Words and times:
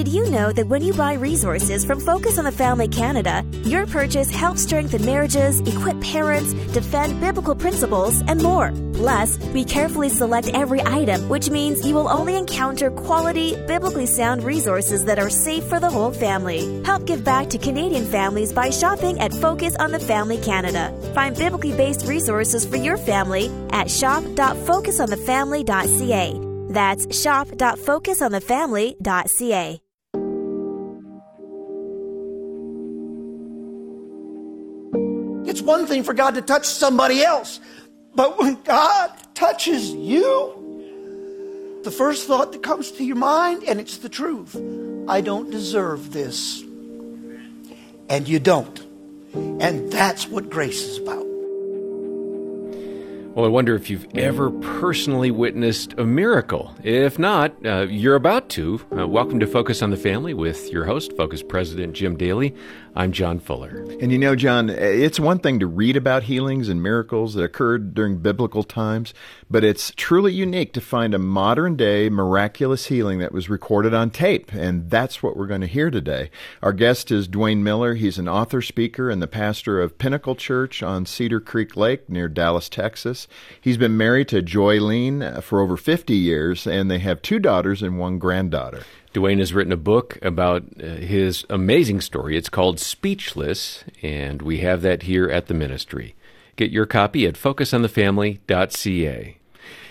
Did 0.00 0.08
you 0.08 0.24
know 0.30 0.50
that 0.50 0.66
when 0.66 0.80
you 0.80 0.94
buy 0.94 1.12
resources 1.12 1.84
from 1.84 2.00
Focus 2.00 2.38
on 2.38 2.46
the 2.46 2.52
Family 2.52 2.88
Canada, 2.88 3.44
your 3.64 3.86
purchase 3.86 4.30
helps 4.30 4.62
strengthen 4.62 5.04
marriages, 5.04 5.60
equip 5.60 6.00
parents, 6.00 6.54
defend 6.72 7.20
biblical 7.20 7.54
principles, 7.54 8.22
and 8.26 8.42
more? 8.42 8.72
Plus, 8.94 9.36
we 9.52 9.62
carefully 9.62 10.08
select 10.08 10.48
every 10.54 10.80
item, 10.86 11.28
which 11.28 11.50
means 11.50 11.86
you 11.86 11.94
will 11.94 12.08
only 12.08 12.38
encounter 12.38 12.90
quality, 12.90 13.54
biblically 13.66 14.06
sound 14.06 14.42
resources 14.42 15.04
that 15.04 15.18
are 15.18 15.28
safe 15.28 15.64
for 15.64 15.78
the 15.78 15.90
whole 15.90 16.12
family. 16.12 16.82
Help 16.84 17.04
give 17.04 17.22
back 17.22 17.50
to 17.50 17.58
Canadian 17.58 18.06
families 18.06 18.54
by 18.54 18.70
shopping 18.70 19.20
at 19.20 19.34
Focus 19.34 19.76
on 19.76 19.92
the 19.92 20.00
Family 20.00 20.38
Canada. 20.38 20.94
Find 21.12 21.36
biblically 21.36 21.76
based 21.76 22.06
resources 22.06 22.64
for 22.64 22.76
your 22.76 22.96
family 22.96 23.50
at 23.70 23.90
shop.focusonthefamily.ca. 23.90 26.40
That's 26.70 27.20
shop.focusonthefamily.ca. 27.20 29.80
It's 35.60 35.66
one 35.66 35.84
thing 35.84 36.04
for 36.04 36.14
God 36.14 36.36
to 36.36 36.40
touch 36.40 36.64
somebody 36.64 37.22
else, 37.22 37.60
but 38.14 38.38
when 38.38 38.62
God 38.62 39.12
touches 39.34 39.92
you, 39.92 41.82
the 41.84 41.90
first 41.90 42.26
thought 42.26 42.52
that 42.52 42.62
comes 42.62 42.90
to 42.92 43.04
your 43.04 43.16
mind, 43.16 43.64
and 43.64 43.78
it's 43.78 43.98
the 43.98 44.08
truth 44.08 44.56
I 45.06 45.20
don't 45.20 45.50
deserve 45.50 46.14
this. 46.14 46.62
And 48.08 48.26
you 48.26 48.38
don't. 48.38 48.80
And 49.34 49.92
that's 49.92 50.26
what 50.26 50.48
grace 50.48 50.80
is 50.80 50.96
about. 50.96 51.26
Well, 53.32 53.44
I 53.44 53.48
wonder 53.48 53.76
if 53.76 53.88
you've 53.88 54.08
ever 54.16 54.50
personally 54.50 55.30
witnessed 55.30 55.94
a 55.96 56.04
miracle. 56.04 56.74
If 56.82 57.16
not, 57.16 57.54
uh, 57.64 57.82
you're 57.82 58.16
about 58.16 58.48
to. 58.50 58.84
Uh, 58.90 59.06
welcome 59.06 59.38
to 59.38 59.46
Focus 59.46 59.82
on 59.82 59.90
the 59.90 59.96
Family 59.96 60.34
with 60.34 60.68
your 60.72 60.84
host, 60.84 61.16
Focus 61.16 61.40
President 61.40 61.92
Jim 61.92 62.16
Daly. 62.16 62.56
I'm 62.96 63.12
John 63.12 63.38
Fuller. 63.38 63.86
And 64.00 64.10
you 64.10 64.18
know, 64.18 64.34
John, 64.34 64.68
it's 64.68 65.20
one 65.20 65.38
thing 65.38 65.60
to 65.60 65.68
read 65.68 65.96
about 65.96 66.24
healings 66.24 66.68
and 66.68 66.82
miracles 66.82 67.34
that 67.34 67.44
occurred 67.44 67.94
during 67.94 68.18
biblical 68.18 68.64
times, 68.64 69.14
but 69.48 69.62
it's 69.62 69.92
truly 69.96 70.32
unique 70.32 70.72
to 70.72 70.80
find 70.80 71.14
a 71.14 71.18
modern 71.18 71.76
day 71.76 72.08
miraculous 72.08 72.86
healing 72.86 73.20
that 73.20 73.32
was 73.32 73.48
recorded 73.48 73.94
on 73.94 74.10
tape. 74.10 74.52
And 74.52 74.90
that's 74.90 75.22
what 75.22 75.36
we're 75.36 75.46
going 75.46 75.60
to 75.60 75.68
hear 75.68 75.88
today. 75.88 76.30
Our 76.62 76.72
guest 76.72 77.12
is 77.12 77.28
Duane 77.28 77.62
Miller. 77.62 77.94
He's 77.94 78.18
an 78.18 78.28
author, 78.28 78.60
speaker, 78.60 79.08
and 79.08 79.22
the 79.22 79.28
pastor 79.28 79.80
of 79.80 79.98
Pinnacle 79.98 80.34
Church 80.34 80.82
on 80.82 81.06
Cedar 81.06 81.38
Creek 81.38 81.76
Lake 81.76 82.10
near 82.10 82.28
Dallas, 82.28 82.68
Texas. 82.68 83.19
He's 83.60 83.76
been 83.76 83.96
married 83.96 84.28
to 84.28 84.42
Joylene 84.42 85.42
for 85.42 85.60
over 85.60 85.76
50 85.76 86.14
years, 86.14 86.66
and 86.66 86.90
they 86.90 86.98
have 86.98 87.22
two 87.22 87.38
daughters 87.38 87.82
and 87.82 87.98
one 87.98 88.18
granddaughter. 88.18 88.82
Duane 89.12 89.38
has 89.38 89.52
written 89.52 89.72
a 89.72 89.76
book 89.76 90.18
about 90.22 90.62
uh, 90.80 90.86
his 90.86 91.44
amazing 91.50 92.00
story. 92.00 92.36
It's 92.36 92.48
called 92.48 92.78
Speechless, 92.78 93.84
and 94.02 94.42
we 94.42 94.58
have 94.58 94.82
that 94.82 95.02
here 95.02 95.28
at 95.28 95.46
the 95.46 95.54
ministry. 95.54 96.14
Get 96.56 96.70
your 96.70 96.86
copy 96.86 97.26
at 97.26 97.34
focusonthefamily.ca. 97.34 99.36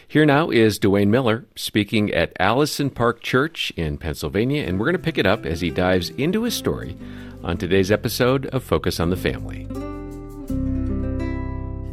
Here 0.08 0.25
now 0.25 0.49
is 0.49 0.80
Duane 0.80 1.11
Miller 1.11 1.45
speaking 1.55 2.11
at 2.11 2.33
Allison 2.39 2.89
Park 2.89 3.21
Church 3.21 3.71
in 3.75 3.97
Pennsylvania, 3.97 4.64
and 4.64 4.80
we're 4.80 4.86
going 4.86 4.97
to 4.97 5.03
pick 5.03 5.19
it 5.19 5.27
up 5.27 5.45
as 5.45 5.61
he 5.61 5.69
dives 5.69 6.09
into 6.11 6.43
his 6.43 6.55
story 6.55 6.97
on 7.43 7.58
today's 7.58 7.91
episode 7.91 8.47
of 8.47 8.64
Focus 8.64 8.99
on 8.99 9.11
the 9.11 9.16
Family. 9.16 9.67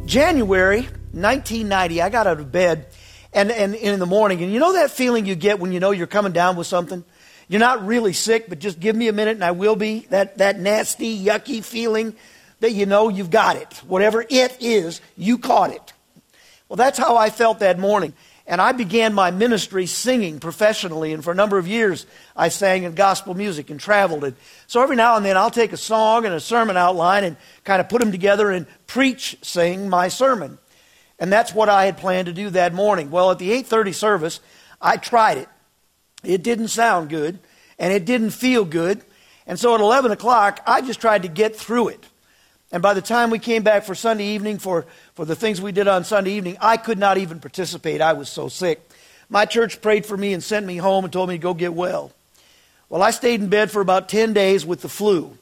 January 0.07 0.87
1990, 1.21 2.01
I 2.01 2.09
got 2.09 2.27
out 2.27 2.39
of 2.39 2.51
bed 2.51 2.87
and, 3.33 3.51
and, 3.51 3.75
and 3.75 3.93
in 3.93 3.99
the 3.99 4.05
morning, 4.05 4.41
and 4.43 4.51
you 4.51 4.59
know 4.59 4.73
that 4.73 4.91
feeling 4.91 5.25
you 5.25 5.35
get 5.35 5.59
when 5.59 5.71
you 5.71 5.79
know 5.79 5.91
you're 5.91 6.07
coming 6.07 6.31
down 6.31 6.55
with 6.55 6.67
something? 6.67 7.03
You're 7.47 7.59
not 7.59 7.85
really 7.85 8.13
sick, 8.13 8.49
but 8.49 8.59
just 8.59 8.79
give 8.79 8.95
me 8.95 9.07
a 9.07 9.13
minute 9.13 9.35
and 9.35 9.43
I 9.43 9.51
will 9.51 9.75
be. 9.75 9.99
That, 10.09 10.39
that 10.39 10.59
nasty, 10.59 11.17
yucky 11.17 11.63
feeling 11.63 12.15
that 12.59 12.71
you 12.71 12.85
know 12.85 13.09
you've 13.09 13.29
got 13.29 13.55
it. 13.55 13.81
Whatever 13.87 14.25
it 14.29 14.57
is, 14.59 15.01
you 15.15 15.37
caught 15.37 15.71
it. 15.71 15.93
Well, 16.67 16.77
that's 16.77 16.97
how 16.97 17.15
I 17.15 17.29
felt 17.29 17.59
that 17.59 17.79
morning. 17.79 18.13
And 18.45 18.61
I 18.61 18.71
began 18.71 19.13
my 19.13 19.31
ministry 19.31 19.85
singing 19.85 20.39
professionally. 20.39 21.13
And 21.13 21.23
for 21.23 21.31
a 21.31 21.35
number 21.35 21.57
of 21.57 21.67
years, 21.67 22.05
I 22.35 22.49
sang 22.49 22.83
in 22.83 22.95
gospel 22.95 23.33
music 23.33 23.69
and 23.69 23.79
traveled. 23.79 24.23
And 24.23 24.35
so 24.67 24.81
every 24.81 24.95
now 24.95 25.17
and 25.17 25.25
then, 25.25 25.37
I'll 25.37 25.51
take 25.51 25.73
a 25.73 25.77
song 25.77 26.25
and 26.25 26.33
a 26.33 26.39
sermon 26.39 26.77
outline 26.77 27.25
and 27.25 27.37
kind 27.65 27.81
of 27.81 27.89
put 27.89 27.99
them 27.99 28.11
together 28.11 28.49
and 28.49 28.65
preach, 28.87 29.37
sing 29.41 29.89
my 29.89 30.07
sermon. 30.07 30.57
And 31.19 31.31
that's 31.31 31.53
what 31.53 31.69
I 31.69 31.85
had 31.85 31.97
planned 31.97 32.27
to 32.27 32.33
do 32.33 32.49
that 32.51 32.73
morning. 32.73 33.09
Well, 33.09 33.31
at 33.31 33.39
the 33.39 33.51
8:30 33.51 33.93
service, 33.93 34.39
I 34.81 34.97
tried 34.97 35.37
it. 35.37 35.49
It 36.23 36.43
didn't 36.43 36.69
sound 36.69 37.09
good, 37.09 37.39
and 37.79 37.93
it 37.93 38.05
didn't 38.05 38.31
feel 38.31 38.65
good. 38.65 39.01
And 39.45 39.59
so 39.59 39.73
at 39.73 39.81
11 39.81 40.11
o'clock, 40.11 40.61
I 40.67 40.81
just 40.81 40.99
tried 40.99 41.23
to 41.23 41.29
get 41.29 41.55
through 41.55 41.89
it. 41.89 42.05
And 42.71 42.83
by 42.83 42.93
the 42.93 43.01
time 43.01 43.29
we 43.29 43.39
came 43.39 43.63
back 43.63 43.85
for 43.85 43.95
Sunday 43.95 44.25
evening, 44.25 44.57
for, 44.59 44.85
for 45.15 45.23
the 45.23 45.35
things 45.35 45.61
we 45.61 45.71
did 45.71 45.87
on 45.87 46.03
Sunday 46.03 46.31
evening, 46.31 46.57
I 46.59 46.75
could 46.75 46.99
not 46.99 47.17
even 47.17 47.39
participate. 47.39 48.01
I 48.01 48.13
was 48.13 48.27
so 48.27 48.49
sick. 48.49 48.81
My 49.29 49.45
church 49.45 49.81
prayed 49.81 50.05
for 50.05 50.17
me 50.17 50.33
and 50.33 50.43
sent 50.43 50.65
me 50.65 50.77
home 50.77 51.05
and 51.05 51.13
told 51.13 51.29
me 51.29 51.35
to 51.35 51.41
go 51.41 51.53
get 51.53 51.73
well. 51.73 52.11
Well, 52.89 53.01
I 53.01 53.11
stayed 53.11 53.41
in 53.41 53.49
bed 53.49 53.71
for 53.71 53.81
about 53.81 54.09
10 54.09 54.33
days 54.33 54.65
with 54.65 54.81
the 54.81 54.89
flu. 54.89 55.37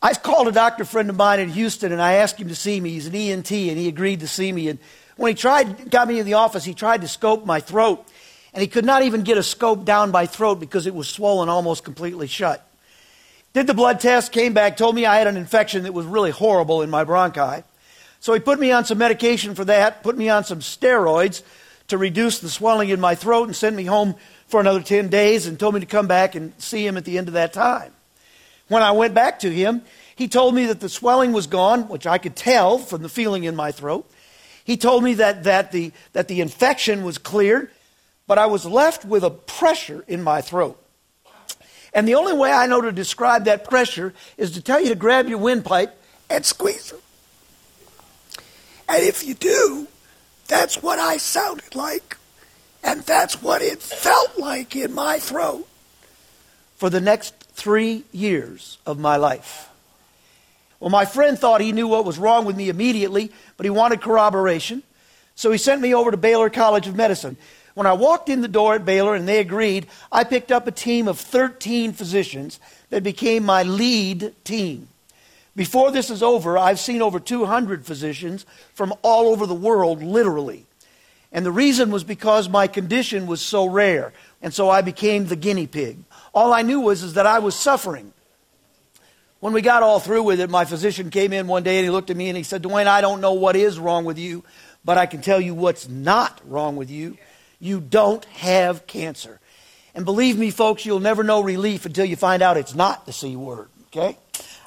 I 0.00 0.14
called 0.14 0.48
a 0.48 0.52
doctor 0.52 0.84
friend 0.84 1.10
of 1.10 1.16
mine 1.16 1.38
in 1.40 1.48
Houston 1.50 1.92
and 1.92 2.02
I 2.02 2.14
asked 2.14 2.40
him 2.40 2.48
to 2.48 2.56
see 2.56 2.80
me. 2.80 2.90
He's 2.90 3.06
an 3.06 3.14
ENT 3.14 3.50
and 3.50 3.78
he 3.78 3.88
agreed 3.88 4.20
to 4.20 4.28
see 4.28 4.50
me. 4.50 4.68
And 4.68 4.80
when 5.22 5.30
he 5.30 5.36
tried, 5.36 5.88
got 5.88 6.08
me 6.08 6.18
in 6.18 6.26
the 6.26 6.34
office, 6.34 6.64
he 6.64 6.74
tried 6.74 7.02
to 7.02 7.08
scope 7.08 7.46
my 7.46 7.60
throat. 7.60 8.04
And 8.52 8.60
he 8.60 8.66
could 8.66 8.84
not 8.84 9.04
even 9.04 9.22
get 9.22 9.38
a 9.38 9.42
scope 9.44 9.84
down 9.84 10.10
my 10.10 10.26
throat 10.26 10.56
because 10.56 10.88
it 10.88 10.96
was 10.96 11.08
swollen 11.08 11.48
almost 11.48 11.84
completely 11.84 12.26
shut. 12.26 12.66
Did 13.52 13.68
the 13.68 13.72
blood 13.72 14.00
test, 14.00 14.32
came 14.32 14.52
back, 14.52 14.76
told 14.76 14.96
me 14.96 15.06
I 15.06 15.18
had 15.18 15.28
an 15.28 15.36
infection 15.36 15.84
that 15.84 15.94
was 15.94 16.06
really 16.06 16.32
horrible 16.32 16.82
in 16.82 16.90
my 16.90 17.04
bronchi. 17.04 17.62
So 18.18 18.34
he 18.34 18.40
put 18.40 18.58
me 18.58 18.72
on 18.72 18.84
some 18.84 18.98
medication 18.98 19.54
for 19.54 19.64
that, 19.66 20.02
put 20.02 20.18
me 20.18 20.28
on 20.28 20.42
some 20.42 20.58
steroids 20.58 21.44
to 21.86 21.96
reduce 21.96 22.40
the 22.40 22.50
swelling 22.50 22.88
in 22.88 22.98
my 22.98 23.14
throat, 23.14 23.44
and 23.44 23.54
sent 23.54 23.76
me 23.76 23.84
home 23.84 24.16
for 24.48 24.58
another 24.58 24.82
10 24.82 25.08
days 25.08 25.46
and 25.46 25.56
told 25.56 25.74
me 25.74 25.80
to 25.80 25.86
come 25.86 26.08
back 26.08 26.34
and 26.34 26.52
see 26.58 26.84
him 26.84 26.96
at 26.96 27.04
the 27.04 27.16
end 27.16 27.28
of 27.28 27.34
that 27.34 27.52
time. 27.52 27.92
When 28.66 28.82
I 28.82 28.90
went 28.90 29.14
back 29.14 29.38
to 29.40 29.52
him, 29.52 29.82
he 30.16 30.26
told 30.26 30.56
me 30.56 30.66
that 30.66 30.80
the 30.80 30.88
swelling 30.88 31.32
was 31.32 31.46
gone, 31.46 31.88
which 31.88 32.08
I 32.08 32.18
could 32.18 32.34
tell 32.34 32.78
from 32.78 33.02
the 33.02 33.08
feeling 33.08 33.44
in 33.44 33.54
my 33.54 33.70
throat. 33.70 34.04
He 34.64 34.76
told 34.76 35.02
me 35.02 35.14
that, 35.14 35.44
that, 35.44 35.72
the, 35.72 35.92
that 36.12 36.28
the 36.28 36.40
infection 36.40 37.04
was 37.04 37.18
cleared 37.18 37.70
but 38.26 38.38
I 38.38 38.46
was 38.46 38.64
left 38.64 39.04
with 39.04 39.24
a 39.24 39.30
pressure 39.30 40.04
in 40.06 40.22
my 40.22 40.40
throat. 40.40 40.78
And 41.92 42.08
the 42.08 42.14
only 42.14 42.32
way 42.32 42.50
I 42.50 42.66
know 42.66 42.80
to 42.80 42.92
describe 42.92 43.44
that 43.44 43.64
pressure 43.64 44.14
is 44.38 44.52
to 44.52 44.62
tell 44.62 44.80
you 44.80 44.88
to 44.88 44.94
grab 44.94 45.28
your 45.28 45.38
windpipe 45.38 45.94
and 46.30 46.44
squeeze 46.44 46.92
it. 46.92 47.00
And 48.88 49.02
if 49.02 49.24
you 49.24 49.34
do, 49.34 49.86
that's 50.48 50.82
what 50.82 50.98
I 50.98 51.18
sounded 51.18 51.74
like. 51.74 52.16
And 52.82 53.02
that's 53.02 53.42
what 53.42 53.60
it 53.62 53.82
felt 53.82 54.38
like 54.38 54.74
in 54.74 54.94
my 54.94 55.18
throat 55.18 55.68
for 56.76 56.88
the 56.88 57.00
next 57.00 57.34
three 57.52 58.04
years 58.12 58.78
of 58.86 58.98
my 58.98 59.16
life. 59.16 59.68
Well, 60.82 60.90
my 60.90 61.04
friend 61.04 61.38
thought 61.38 61.60
he 61.60 61.70
knew 61.70 61.86
what 61.86 62.04
was 62.04 62.18
wrong 62.18 62.44
with 62.44 62.56
me 62.56 62.68
immediately, 62.68 63.30
but 63.56 63.62
he 63.62 63.70
wanted 63.70 64.00
corroboration. 64.00 64.82
So 65.36 65.52
he 65.52 65.56
sent 65.56 65.80
me 65.80 65.94
over 65.94 66.10
to 66.10 66.16
Baylor 66.16 66.50
College 66.50 66.88
of 66.88 66.96
Medicine. 66.96 67.36
When 67.74 67.86
I 67.86 67.92
walked 67.92 68.28
in 68.28 68.40
the 68.40 68.48
door 68.48 68.74
at 68.74 68.84
Baylor 68.84 69.14
and 69.14 69.28
they 69.28 69.38
agreed, 69.38 69.86
I 70.10 70.24
picked 70.24 70.50
up 70.50 70.66
a 70.66 70.72
team 70.72 71.06
of 71.06 71.20
13 71.20 71.92
physicians 71.92 72.58
that 72.90 73.04
became 73.04 73.44
my 73.44 73.62
lead 73.62 74.34
team. 74.42 74.88
Before 75.54 75.92
this 75.92 76.10
is 76.10 76.20
over, 76.20 76.58
I've 76.58 76.80
seen 76.80 77.00
over 77.00 77.20
200 77.20 77.86
physicians 77.86 78.44
from 78.74 78.92
all 79.02 79.28
over 79.28 79.46
the 79.46 79.54
world, 79.54 80.02
literally. 80.02 80.66
And 81.30 81.46
the 81.46 81.52
reason 81.52 81.92
was 81.92 82.02
because 82.02 82.48
my 82.48 82.66
condition 82.66 83.28
was 83.28 83.40
so 83.40 83.66
rare. 83.66 84.12
And 84.42 84.52
so 84.52 84.68
I 84.68 84.80
became 84.80 85.26
the 85.26 85.36
guinea 85.36 85.68
pig. 85.68 85.98
All 86.34 86.52
I 86.52 86.62
knew 86.62 86.80
was 86.80 87.04
is 87.04 87.14
that 87.14 87.24
I 87.24 87.38
was 87.38 87.54
suffering. 87.54 88.12
When 89.42 89.52
we 89.52 89.60
got 89.60 89.82
all 89.82 89.98
through 89.98 90.22
with 90.22 90.38
it, 90.38 90.50
my 90.50 90.64
physician 90.64 91.10
came 91.10 91.32
in 91.32 91.48
one 91.48 91.64
day 91.64 91.78
and 91.78 91.84
he 91.84 91.90
looked 91.90 92.10
at 92.10 92.16
me 92.16 92.28
and 92.28 92.36
he 92.36 92.44
said, 92.44 92.62
Duane, 92.62 92.86
I 92.86 93.00
don't 93.00 93.20
know 93.20 93.32
what 93.32 93.56
is 93.56 93.76
wrong 93.76 94.04
with 94.04 94.16
you, 94.16 94.44
but 94.84 94.98
I 94.98 95.06
can 95.06 95.20
tell 95.20 95.40
you 95.40 95.52
what's 95.52 95.88
not 95.88 96.40
wrong 96.46 96.76
with 96.76 96.90
you 96.90 97.18
you 97.62 97.80
don't 97.80 98.24
have 98.24 98.88
cancer. 98.88 99.38
And 99.94 100.04
believe 100.04 100.36
me, 100.36 100.50
folks, 100.50 100.84
you'll 100.84 101.00
never 101.00 101.22
know 101.22 101.42
relief 101.42 101.86
until 101.86 102.04
you 102.04 102.16
find 102.16 102.42
out 102.42 102.56
it's 102.56 102.74
not 102.74 103.06
the 103.06 103.12
C 103.12 103.36
word. 103.36 103.68
Okay? 103.86 104.18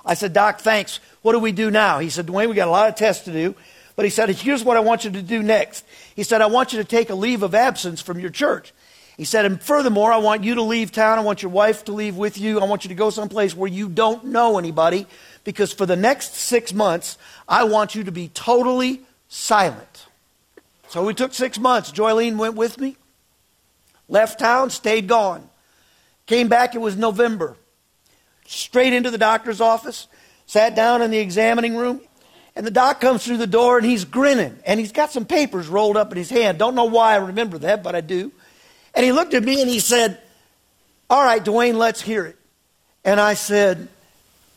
I 0.05 0.13
said, 0.13 0.31
Doc, 0.31 0.61
thanks. 0.61 0.99
What 1.21 1.33
do 1.33 1.39
we 1.39 1.51
do 1.51 1.69
now? 1.69 1.99
He 1.99 2.09
said, 2.09 2.25
Duane, 2.25 2.47
we 2.47 2.55
got 2.55 2.69
a 2.69 2.71
lot 2.71 2.87
of 2.87 2.95
tests 2.95 3.25
to 3.25 3.33
do. 3.33 3.53
But 3.97 4.05
he 4.05 4.11
said, 4.11 4.29
here's 4.29 4.63
what 4.63 4.77
I 4.77 4.81
want 4.81 5.03
you 5.03 5.11
to 5.11 5.21
do 5.21 5.43
next. 5.43 5.85
He 6.15 6.23
said, 6.23 6.41
I 6.41 6.45
want 6.45 6.73
you 6.73 6.79
to 6.79 6.85
take 6.85 7.09
a 7.09 7.15
leave 7.15 7.43
of 7.43 7.53
absence 7.53 8.01
from 8.01 8.19
your 8.19 8.29
church. 8.29 8.73
He 9.17 9.23
said, 9.23 9.45
and 9.45 9.61
furthermore, 9.61 10.11
I 10.11 10.17
want 10.17 10.43
you 10.43 10.55
to 10.55 10.61
leave 10.61 10.91
town. 10.91 11.17
I 11.17 11.21
want 11.21 11.41
your 11.41 11.51
wife 11.51 11.85
to 11.85 11.93
leave 11.93 12.17
with 12.17 12.37
you. 12.37 12.59
I 12.59 12.65
want 12.65 12.83
you 12.83 12.89
to 12.89 12.95
go 12.95 13.09
someplace 13.09 13.55
where 13.55 13.69
you 13.69 13.87
don't 13.87 14.25
know 14.25 14.57
anybody 14.57 15.07
because 15.45 15.71
for 15.71 15.85
the 15.85 15.95
next 15.95 16.35
six 16.35 16.73
months, 16.73 17.17
I 17.47 17.63
want 17.63 17.95
you 17.95 18.03
to 18.03 18.11
be 18.11 18.27
totally 18.27 19.01
silent. 19.29 20.05
So 20.89 21.05
we 21.05 21.13
took 21.13 21.33
six 21.33 21.57
months. 21.57 21.91
Joylene 21.91 22.37
went 22.37 22.55
with 22.55 22.77
me, 22.77 22.97
left 24.09 24.39
town, 24.39 24.69
stayed 24.69 25.07
gone. 25.07 25.49
Came 26.25 26.49
back, 26.49 26.75
it 26.75 26.79
was 26.79 26.97
November. 26.97 27.55
Straight 28.47 28.93
into 28.93 29.11
the 29.11 29.17
doctor's 29.17 29.61
office, 29.61 30.07
sat 30.45 30.75
down 30.75 31.01
in 31.01 31.11
the 31.11 31.19
examining 31.19 31.75
room, 31.75 32.01
and 32.55 32.65
the 32.65 32.71
doc 32.71 33.01
comes 33.01 33.25
through 33.25 33.37
the 33.37 33.47
door 33.47 33.77
and 33.77 33.85
he's 33.85 34.05
grinning. 34.05 34.57
And 34.65 34.79
he's 34.79 34.91
got 34.91 35.11
some 35.11 35.25
papers 35.25 35.67
rolled 35.67 35.97
up 35.97 36.11
in 36.11 36.17
his 36.17 36.29
hand. 36.29 36.57
Don't 36.57 36.75
know 36.75 36.85
why 36.85 37.13
I 37.13 37.17
remember 37.17 37.57
that, 37.59 37.83
but 37.83 37.95
I 37.95 38.01
do. 38.01 38.31
And 38.95 39.05
he 39.05 39.11
looked 39.11 39.33
at 39.33 39.43
me 39.43 39.61
and 39.61 39.69
he 39.69 39.79
said, 39.79 40.19
All 41.09 41.23
right, 41.23 41.43
Duane, 41.43 41.77
let's 41.77 42.01
hear 42.01 42.25
it. 42.25 42.37
And 43.03 43.19
I 43.19 43.33
said, 43.33 43.87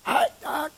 Hi, 0.05 0.27
doc. 0.41 0.73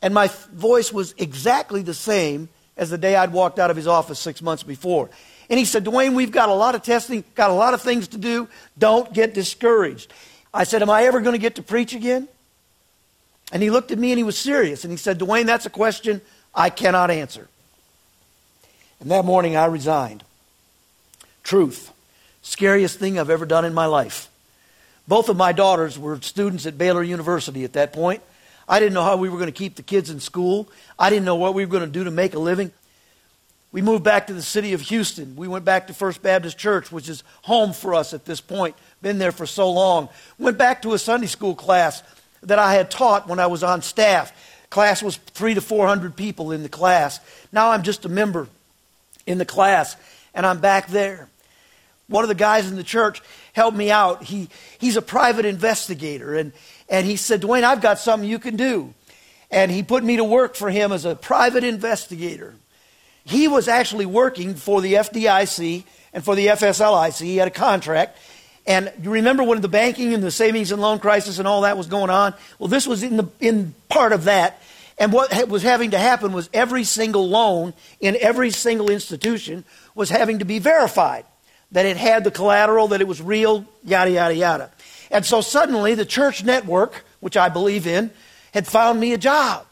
And 0.00 0.14
my 0.14 0.28
voice 0.52 0.92
was 0.92 1.14
exactly 1.18 1.82
the 1.82 1.94
same 1.94 2.48
as 2.76 2.90
the 2.90 2.98
day 2.98 3.16
I'd 3.16 3.32
walked 3.32 3.58
out 3.58 3.70
of 3.70 3.76
his 3.76 3.88
office 3.88 4.20
six 4.20 4.40
months 4.40 4.62
before. 4.62 5.10
And 5.50 5.58
he 5.58 5.64
said, 5.64 5.82
Duane, 5.82 6.14
we've 6.14 6.30
got 6.30 6.48
a 6.48 6.54
lot 6.54 6.74
of 6.74 6.82
testing, 6.82 7.24
got 7.34 7.50
a 7.50 7.54
lot 7.54 7.74
of 7.74 7.82
things 7.82 8.08
to 8.08 8.18
do. 8.18 8.48
Don't 8.78 9.12
get 9.12 9.34
discouraged. 9.34 10.12
I 10.54 10.64
said, 10.64 10.82
Am 10.82 10.90
I 10.90 11.04
ever 11.04 11.20
going 11.20 11.34
to 11.34 11.40
get 11.40 11.56
to 11.56 11.62
preach 11.62 11.94
again? 11.94 12.28
And 13.50 13.62
he 13.62 13.70
looked 13.70 13.90
at 13.90 13.98
me 13.98 14.12
and 14.12 14.18
he 14.18 14.24
was 14.24 14.38
serious. 14.38 14.84
And 14.84 14.90
he 14.92 14.96
said, 14.96 15.18
Duane, 15.18 15.46
that's 15.46 15.66
a 15.66 15.70
question 15.70 16.20
I 16.54 16.70
cannot 16.70 17.10
answer. 17.10 17.48
And 19.00 19.10
that 19.10 19.24
morning 19.24 19.56
I 19.56 19.66
resigned. 19.66 20.22
Truth. 21.42 21.92
Scariest 22.48 22.98
thing 22.98 23.18
I've 23.18 23.28
ever 23.28 23.44
done 23.44 23.66
in 23.66 23.74
my 23.74 23.84
life. 23.84 24.30
Both 25.06 25.28
of 25.28 25.36
my 25.36 25.52
daughters 25.52 25.98
were 25.98 26.18
students 26.22 26.64
at 26.64 26.78
Baylor 26.78 27.02
University 27.02 27.62
at 27.62 27.74
that 27.74 27.92
point. 27.92 28.22
I 28.66 28.80
didn't 28.80 28.94
know 28.94 29.02
how 29.02 29.18
we 29.18 29.28
were 29.28 29.36
going 29.36 29.52
to 29.52 29.52
keep 29.52 29.74
the 29.74 29.82
kids 29.82 30.08
in 30.08 30.18
school. 30.18 30.66
I 30.98 31.10
didn't 31.10 31.26
know 31.26 31.36
what 31.36 31.52
we 31.52 31.66
were 31.66 31.70
going 31.70 31.84
to 31.84 31.90
do 31.90 32.04
to 32.04 32.10
make 32.10 32.32
a 32.32 32.38
living. 32.38 32.72
We 33.70 33.82
moved 33.82 34.02
back 34.02 34.28
to 34.28 34.32
the 34.32 34.40
city 34.40 34.72
of 34.72 34.80
Houston. 34.80 35.36
We 35.36 35.46
went 35.46 35.66
back 35.66 35.88
to 35.88 35.94
First 35.94 36.22
Baptist 36.22 36.56
Church, 36.56 36.90
which 36.90 37.10
is 37.10 37.22
home 37.42 37.74
for 37.74 37.94
us 37.94 38.14
at 38.14 38.24
this 38.24 38.40
point. 38.40 38.74
Been 39.02 39.18
there 39.18 39.30
for 39.30 39.44
so 39.44 39.70
long. 39.70 40.08
Went 40.38 40.56
back 40.56 40.80
to 40.82 40.94
a 40.94 40.98
Sunday 40.98 41.26
school 41.26 41.54
class 41.54 42.02
that 42.42 42.58
I 42.58 42.72
had 42.72 42.90
taught 42.90 43.28
when 43.28 43.38
I 43.38 43.46
was 43.46 43.62
on 43.62 43.82
staff. 43.82 44.32
Class 44.70 45.02
was 45.02 45.18
three 45.18 45.52
to 45.52 45.60
four 45.60 45.86
hundred 45.86 46.16
people 46.16 46.50
in 46.52 46.62
the 46.62 46.70
class. 46.70 47.20
Now 47.52 47.72
I'm 47.72 47.82
just 47.82 48.06
a 48.06 48.08
member 48.08 48.48
in 49.26 49.36
the 49.36 49.44
class, 49.44 49.96
and 50.34 50.46
I'm 50.46 50.60
back 50.60 50.88
there. 50.88 51.28
One 52.08 52.24
of 52.24 52.28
the 52.28 52.34
guys 52.34 52.68
in 52.68 52.76
the 52.76 52.84
church 52.84 53.20
helped 53.52 53.76
me 53.76 53.90
out. 53.90 54.22
He, 54.22 54.48
he's 54.78 54.96
a 54.96 55.02
private 55.02 55.44
investigator, 55.44 56.34
and, 56.34 56.52
and 56.88 57.06
he 57.06 57.16
said, 57.16 57.40
Duane, 57.40 57.64
I've 57.64 57.82
got 57.82 57.98
something 57.98 58.28
you 58.28 58.38
can 58.38 58.56
do. 58.56 58.94
And 59.50 59.70
he 59.70 59.82
put 59.82 60.02
me 60.02 60.16
to 60.16 60.24
work 60.24 60.54
for 60.54 60.70
him 60.70 60.90
as 60.92 61.04
a 61.04 61.14
private 61.14 61.64
investigator. 61.64 62.54
He 63.24 63.46
was 63.46 63.68
actually 63.68 64.06
working 64.06 64.54
for 64.54 64.80
the 64.80 64.94
FDIC 64.94 65.84
and 66.14 66.24
for 66.24 66.34
the 66.34 66.46
FSLIC. 66.46 67.20
He 67.20 67.36
had 67.36 67.48
a 67.48 67.52
contract. 67.52 68.16
And 68.66 68.90
you 69.02 69.10
remember 69.10 69.42
when 69.42 69.60
the 69.60 69.68
banking 69.68 70.14
and 70.14 70.22
the 70.22 70.30
savings 70.30 70.72
and 70.72 70.80
loan 70.80 70.98
crisis 70.98 71.38
and 71.38 71.46
all 71.48 71.62
that 71.62 71.76
was 71.76 71.86
going 71.86 72.10
on? 72.10 72.34
Well, 72.58 72.68
this 72.68 72.86
was 72.86 73.02
in, 73.02 73.18
the, 73.18 73.28
in 73.40 73.74
part 73.88 74.12
of 74.12 74.24
that. 74.24 74.62
And 74.98 75.12
what 75.12 75.48
was 75.48 75.62
having 75.62 75.92
to 75.92 75.98
happen 75.98 76.32
was 76.32 76.48
every 76.52 76.84
single 76.84 77.28
loan 77.28 77.74
in 78.00 78.16
every 78.20 78.50
single 78.50 78.90
institution 78.90 79.64
was 79.94 80.10
having 80.10 80.40
to 80.40 80.44
be 80.44 80.58
verified 80.58 81.24
that 81.72 81.86
it 81.86 81.96
had 81.96 82.24
the 82.24 82.30
collateral, 82.30 82.88
that 82.88 83.00
it 83.00 83.08
was 83.08 83.20
real, 83.20 83.64
yada, 83.84 84.10
yada, 84.10 84.34
yada. 84.34 84.70
And 85.10 85.24
so 85.24 85.40
suddenly 85.40 85.94
the 85.94 86.06
church 86.06 86.44
network, 86.44 87.04
which 87.20 87.36
I 87.36 87.48
believe 87.48 87.86
in, 87.86 88.10
had 88.52 88.66
found 88.66 89.00
me 89.00 89.12
a 89.12 89.18
job. 89.18 89.66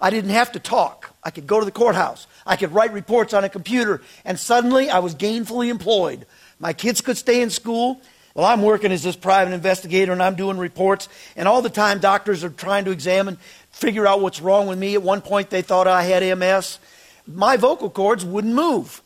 I 0.00 0.10
didn't 0.10 0.30
have 0.30 0.52
to 0.52 0.60
talk. 0.60 1.14
I 1.22 1.30
could 1.30 1.46
go 1.46 1.58
to 1.58 1.66
the 1.66 1.72
courthouse. 1.72 2.26
I 2.46 2.56
could 2.56 2.72
write 2.72 2.92
reports 2.92 3.34
on 3.34 3.44
a 3.44 3.48
computer. 3.48 4.00
And 4.24 4.38
suddenly 4.38 4.88
I 4.88 5.00
was 5.00 5.14
gainfully 5.14 5.68
employed. 5.68 6.26
My 6.58 6.72
kids 6.72 7.00
could 7.00 7.18
stay 7.18 7.42
in 7.42 7.50
school. 7.50 8.00
Well, 8.34 8.46
I'm 8.46 8.62
working 8.62 8.92
as 8.92 9.02
this 9.02 9.16
private 9.16 9.52
investigator 9.52 10.12
and 10.12 10.22
I'm 10.22 10.36
doing 10.36 10.56
reports. 10.56 11.08
And 11.36 11.46
all 11.46 11.62
the 11.62 11.68
time, 11.68 11.98
doctors 11.98 12.44
are 12.44 12.50
trying 12.50 12.86
to 12.86 12.92
examine, 12.92 13.38
figure 13.70 14.06
out 14.06 14.20
what's 14.20 14.40
wrong 14.40 14.68
with 14.68 14.78
me. 14.78 14.94
At 14.94 15.02
one 15.02 15.20
point, 15.20 15.50
they 15.50 15.62
thought 15.62 15.86
I 15.86 16.04
had 16.04 16.38
MS. 16.38 16.78
My 17.26 17.56
vocal 17.56 17.90
cords 17.90 18.24
wouldn't 18.24 18.54
move. 18.54 19.02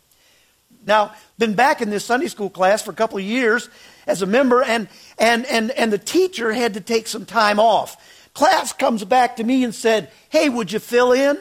Now, 0.86 1.14
been 1.38 1.54
back 1.54 1.80
in 1.80 1.90
this 1.90 2.04
Sunday 2.04 2.28
school 2.28 2.50
class 2.50 2.82
for 2.82 2.90
a 2.90 2.94
couple 2.94 3.18
of 3.18 3.24
years 3.24 3.68
as 4.06 4.22
a 4.22 4.26
member, 4.26 4.62
and, 4.62 4.88
and, 5.18 5.46
and, 5.46 5.70
and 5.72 5.92
the 5.92 5.98
teacher 5.98 6.52
had 6.52 6.74
to 6.74 6.80
take 6.80 7.06
some 7.06 7.24
time 7.24 7.58
off. 7.58 8.30
Class 8.34 8.72
comes 8.72 9.04
back 9.04 9.36
to 9.36 9.44
me 9.44 9.64
and 9.64 9.74
said, 9.74 10.10
Hey, 10.28 10.48
would 10.48 10.72
you 10.72 10.78
fill 10.78 11.12
in? 11.12 11.38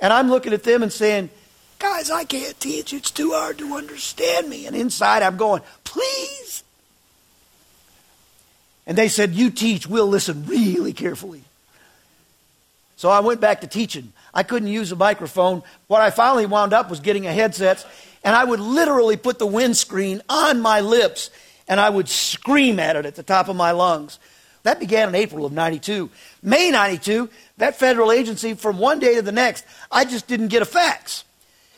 And 0.00 0.12
I'm 0.12 0.30
looking 0.30 0.52
at 0.52 0.64
them 0.64 0.82
and 0.82 0.92
saying, 0.92 1.30
Guys, 1.78 2.10
I 2.10 2.24
can't 2.24 2.58
teach. 2.58 2.92
It's 2.92 3.10
too 3.10 3.32
hard 3.32 3.58
to 3.58 3.74
understand 3.74 4.48
me. 4.48 4.66
And 4.66 4.74
inside 4.74 5.22
I'm 5.22 5.36
going, 5.36 5.62
Please. 5.84 6.64
And 8.86 8.96
they 8.96 9.08
said, 9.08 9.34
You 9.34 9.50
teach. 9.50 9.86
We'll 9.86 10.06
listen 10.06 10.46
really 10.46 10.94
carefully. 10.94 11.44
So 12.98 13.10
I 13.10 13.20
went 13.20 13.40
back 13.40 13.60
to 13.60 13.68
teaching. 13.68 14.12
I 14.34 14.42
couldn't 14.42 14.66
use 14.66 14.90
a 14.90 14.96
microphone. 14.96 15.62
What 15.86 16.00
I 16.00 16.10
finally 16.10 16.46
wound 16.46 16.72
up 16.72 16.90
was 16.90 16.98
getting 16.98 17.28
a 17.28 17.32
headset, 17.32 17.86
and 18.24 18.34
I 18.34 18.42
would 18.42 18.58
literally 18.58 19.16
put 19.16 19.38
the 19.38 19.46
windscreen 19.46 20.20
on 20.28 20.60
my 20.60 20.80
lips 20.80 21.30
and 21.68 21.78
I 21.78 21.90
would 21.90 22.08
scream 22.08 22.80
at 22.80 22.96
it 22.96 23.06
at 23.06 23.14
the 23.14 23.22
top 23.22 23.48
of 23.48 23.54
my 23.54 23.70
lungs. 23.70 24.18
That 24.64 24.80
began 24.80 25.10
in 25.10 25.14
April 25.14 25.46
of 25.46 25.52
92. 25.52 26.10
May 26.42 26.72
92, 26.72 27.30
that 27.58 27.76
federal 27.76 28.10
agency, 28.10 28.54
from 28.54 28.80
one 28.80 28.98
day 28.98 29.14
to 29.14 29.22
the 29.22 29.30
next, 29.30 29.64
I 29.92 30.04
just 30.04 30.26
didn't 30.26 30.48
get 30.48 30.62
a 30.62 30.66
fax. 30.66 31.22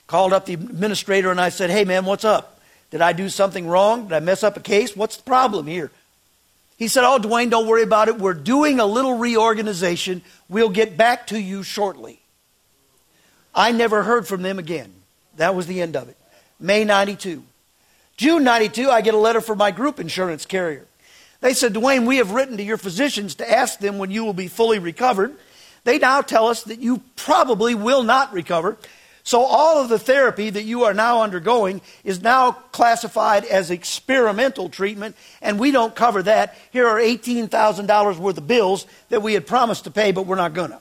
Called 0.06 0.32
up 0.32 0.46
the 0.46 0.54
administrator 0.54 1.30
and 1.30 1.40
I 1.40 1.50
said, 1.50 1.68
Hey, 1.68 1.84
man, 1.84 2.06
what's 2.06 2.24
up? 2.24 2.62
Did 2.90 3.02
I 3.02 3.12
do 3.12 3.28
something 3.28 3.68
wrong? 3.68 4.04
Did 4.04 4.14
I 4.14 4.20
mess 4.20 4.42
up 4.42 4.56
a 4.56 4.60
case? 4.60 4.96
What's 4.96 5.18
the 5.18 5.24
problem 5.24 5.66
here? 5.66 5.90
He 6.80 6.88
said, 6.88 7.04
Oh, 7.04 7.18
Duane, 7.18 7.50
don't 7.50 7.66
worry 7.66 7.82
about 7.82 8.08
it. 8.08 8.18
We're 8.18 8.32
doing 8.32 8.80
a 8.80 8.86
little 8.86 9.18
reorganization. 9.18 10.22
We'll 10.48 10.70
get 10.70 10.96
back 10.96 11.26
to 11.26 11.38
you 11.38 11.62
shortly. 11.62 12.20
I 13.54 13.70
never 13.70 14.02
heard 14.02 14.26
from 14.26 14.40
them 14.40 14.58
again. 14.58 14.90
That 15.36 15.54
was 15.54 15.66
the 15.66 15.82
end 15.82 15.94
of 15.94 16.08
it. 16.08 16.16
May 16.58 16.84
92. 16.84 17.42
June 18.16 18.44
92, 18.44 18.88
I 18.88 19.02
get 19.02 19.12
a 19.12 19.18
letter 19.18 19.42
from 19.42 19.58
my 19.58 19.72
group 19.72 20.00
insurance 20.00 20.46
carrier. 20.46 20.86
They 21.42 21.52
said, 21.52 21.74
Duane, 21.74 22.06
we 22.06 22.16
have 22.16 22.30
written 22.30 22.56
to 22.56 22.62
your 22.62 22.78
physicians 22.78 23.34
to 23.36 23.50
ask 23.50 23.78
them 23.78 23.98
when 23.98 24.10
you 24.10 24.24
will 24.24 24.32
be 24.32 24.48
fully 24.48 24.78
recovered. 24.78 25.36
They 25.84 25.98
now 25.98 26.22
tell 26.22 26.46
us 26.46 26.62
that 26.62 26.80
you 26.80 27.02
probably 27.14 27.74
will 27.74 28.04
not 28.04 28.32
recover. 28.32 28.78
So 29.30 29.42
all 29.42 29.80
of 29.80 29.88
the 29.88 29.98
therapy 30.00 30.50
that 30.50 30.64
you 30.64 30.82
are 30.86 30.92
now 30.92 31.22
undergoing 31.22 31.82
is 32.02 32.20
now 32.20 32.50
classified 32.50 33.44
as 33.44 33.70
experimental 33.70 34.68
treatment, 34.68 35.14
and 35.40 35.60
we 35.60 35.70
don't 35.70 35.94
cover 35.94 36.24
that. 36.24 36.58
Here 36.72 36.84
are 36.88 36.98
$18,000 36.98 38.18
worth 38.18 38.38
of 38.38 38.48
bills 38.48 38.86
that 39.08 39.22
we 39.22 39.34
had 39.34 39.46
promised 39.46 39.84
to 39.84 39.92
pay, 39.92 40.10
but 40.10 40.26
we're 40.26 40.34
not 40.34 40.52
going 40.52 40.72
to. 40.72 40.80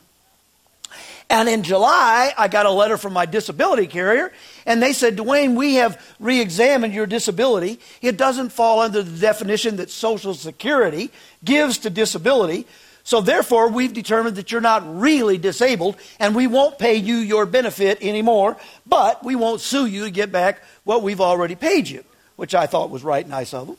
And 1.30 1.48
in 1.48 1.62
July, 1.62 2.34
I 2.36 2.48
got 2.48 2.66
a 2.66 2.72
letter 2.72 2.98
from 2.98 3.14
my 3.14 3.28
disability 3.28 3.86
carrier, 3.86 4.34
and 4.66 4.82
they 4.82 4.94
said, 4.94 5.16
Duane, 5.16 5.54
we 5.54 5.76
have 5.76 6.04
re 6.20 6.42
examined 6.42 6.96
your 6.96 7.06
disability. 7.06 7.80
It 8.02 8.18
doesn't 8.18 8.50
fall 8.50 8.80
under 8.80 9.04
the 9.04 9.20
definition 9.20 9.76
that 9.76 9.92
Social 9.92 10.34
Security 10.34 11.12
gives 11.44 11.78
to 11.78 11.92
disability. 11.92 12.66
So 13.10 13.22
therefore, 13.22 13.70
we've 13.70 13.92
determined 13.92 14.36
that 14.36 14.52
you're 14.52 14.62
not 14.62 14.84
really 14.86 15.40
disabled, 15.40 15.96
and 16.20 16.36
we 16.36 16.46
won't 16.46 16.78
pay 16.78 16.94
you 16.94 17.16
your 17.16 17.48
benefit 17.48 18.04
anymore, 18.04 18.56
but 18.86 19.26
we 19.26 19.36
won't 19.36 19.62
sue 19.62 19.88
you 19.88 20.04
to 20.04 20.12
get 20.12 20.32
back 20.32 20.62
what 20.84 21.02
we've 21.02 21.20
already 21.20 21.56
paid 21.56 21.90
you, 21.90 22.04
which 22.36 22.54
I 22.54 22.68
thought 22.68 22.92
was 22.92 23.04
right 23.04 23.26
and 23.26 23.32
nice 23.32 23.52
of 23.52 23.66
them. 23.66 23.78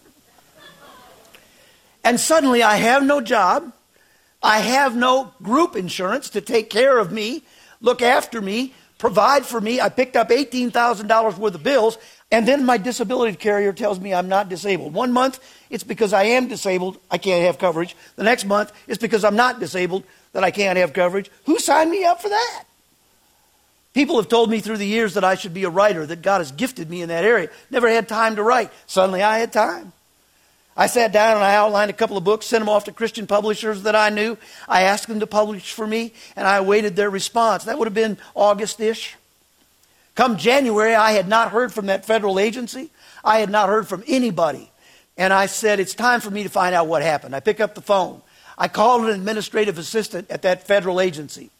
And 2.02 2.18
suddenly, 2.18 2.64
I 2.64 2.74
have 2.78 3.04
no 3.04 3.20
job. 3.20 3.72
I 4.42 4.58
have 4.58 4.96
no 4.96 5.32
group 5.40 5.76
insurance 5.76 6.30
to 6.30 6.40
take 6.40 6.68
care 6.68 6.98
of 6.98 7.12
me, 7.12 7.44
look 7.80 8.02
after 8.02 8.40
me, 8.40 8.74
provide 8.98 9.46
for 9.46 9.60
me. 9.60 9.80
I 9.80 9.90
picked 9.90 10.16
up 10.16 10.30
$18,000 10.30 11.38
worth 11.38 11.54
of 11.54 11.62
bills, 11.62 11.98
and 12.30 12.46
then 12.46 12.64
my 12.64 12.76
disability 12.76 13.36
carrier 13.36 13.72
tells 13.72 13.98
me 13.98 14.14
I'm 14.14 14.28
not 14.28 14.48
disabled. 14.48 14.94
One 14.94 15.12
month, 15.12 15.40
it's 15.68 15.84
because 15.84 16.12
I 16.12 16.24
am 16.24 16.48
disabled, 16.48 16.98
I 17.10 17.18
can't 17.18 17.44
have 17.44 17.58
coverage. 17.58 17.96
The 18.16 18.24
next 18.24 18.44
month, 18.44 18.72
it's 18.86 18.98
because 18.98 19.24
I'm 19.24 19.36
not 19.36 19.60
disabled 19.60 20.04
that 20.32 20.44
I 20.44 20.50
can't 20.50 20.78
have 20.78 20.92
coverage. 20.92 21.30
Who 21.46 21.58
signed 21.58 21.90
me 21.90 22.04
up 22.04 22.22
for 22.22 22.28
that? 22.28 22.64
People 23.92 24.16
have 24.16 24.28
told 24.28 24.50
me 24.50 24.60
through 24.60 24.76
the 24.76 24.86
years 24.86 25.14
that 25.14 25.24
I 25.24 25.34
should 25.34 25.52
be 25.52 25.64
a 25.64 25.70
writer, 25.70 26.06
that 26.06 26.22
God 26.22 26.38
has 26.38 26.52
gifted 26.52 26.88
me 26.88 27.02
in 27.02 27.08
that 27.08 27.24
area. 27.24 27.48
Never 27.70 27.88
had 27.88 28.08
time 28.08 28.36
to 28.36 28.42
write. 28.42 28.70
Suddenly 28.86 29.22
I 29.22 29.38
had 29.38 29.52
time. 29.52 29.92
I 30.76 30.86
sat 30.86 31.12
down 31.12 31.36
and 31.36 31.44
I 31.44 31.56
outlined 31.56 31.90
a 31.90 31.94
couple 31.94 32.16
of 32.16 32.22
books, 32.22 32.46
sent 32.46 32.60
them 32.60 32.68
off 32.68 32.84
to 32.84 32.92
Christian 32.92 33.26
publishers 33.26 33.82
that 33.82 33.96
I 33.96 34.08
knew. 34.10 34.38
I 34.68 34.82
asked 34.82 35.08
them 35.08 35.20
to 35.20 35.26
publish 35.26 35.72
for 35.72 35.86
me, 35.86 36.12
and 36.36 36.46
I 36.46 36.56
awaited 36.56 36.94
their 36.94 37.10
response. 37.10 37.64
That 37.64 37.78
would 37.78 37.86
have 37.86 37.94
been 37.94 38.16
August 38.36 38.80
ish. 38.80 39.16
Come 40.14 40.36
January, 40.36 40.94
I 40.94 41.12
had 41.12 41.28
not 41.28 41.50
heard 41.50 41.72
from 41.72 41.86
that 41.86 42.04
federal 42.04 42.38
agency. 42.38 42.90
I 43.24 43.38
had 43.40 43.50
not 43.50 43.68
heard 43.68 43.88
from 43.88 44.04
anybody. 44.06 44.70
And 45.16 45.32
I 45.32 45.46
said, 45.46 45.80
It's 45.80 45.94
time 45.94 46.20
for 46.20 46.30
me 46.30 46.42
to 46.42 46.48
find 46.48 46.74
out 46.74 46.86
what 46.86 47.02
happened. 47.02 47.34
I 47.34 47.40
pick 47.40 47.60
up 47.60 47.74
the 47.74 47.80
phone. 47.80 48.22
I 48.56 48.68
called 48.68 49.04
an 49.04 49.10
administrative 49.10 49.78
assistant 49.78 50.30
at 50.30 50.42
that 50.42 50.66
federal 50.66 51.00
agency. 51.00 51.50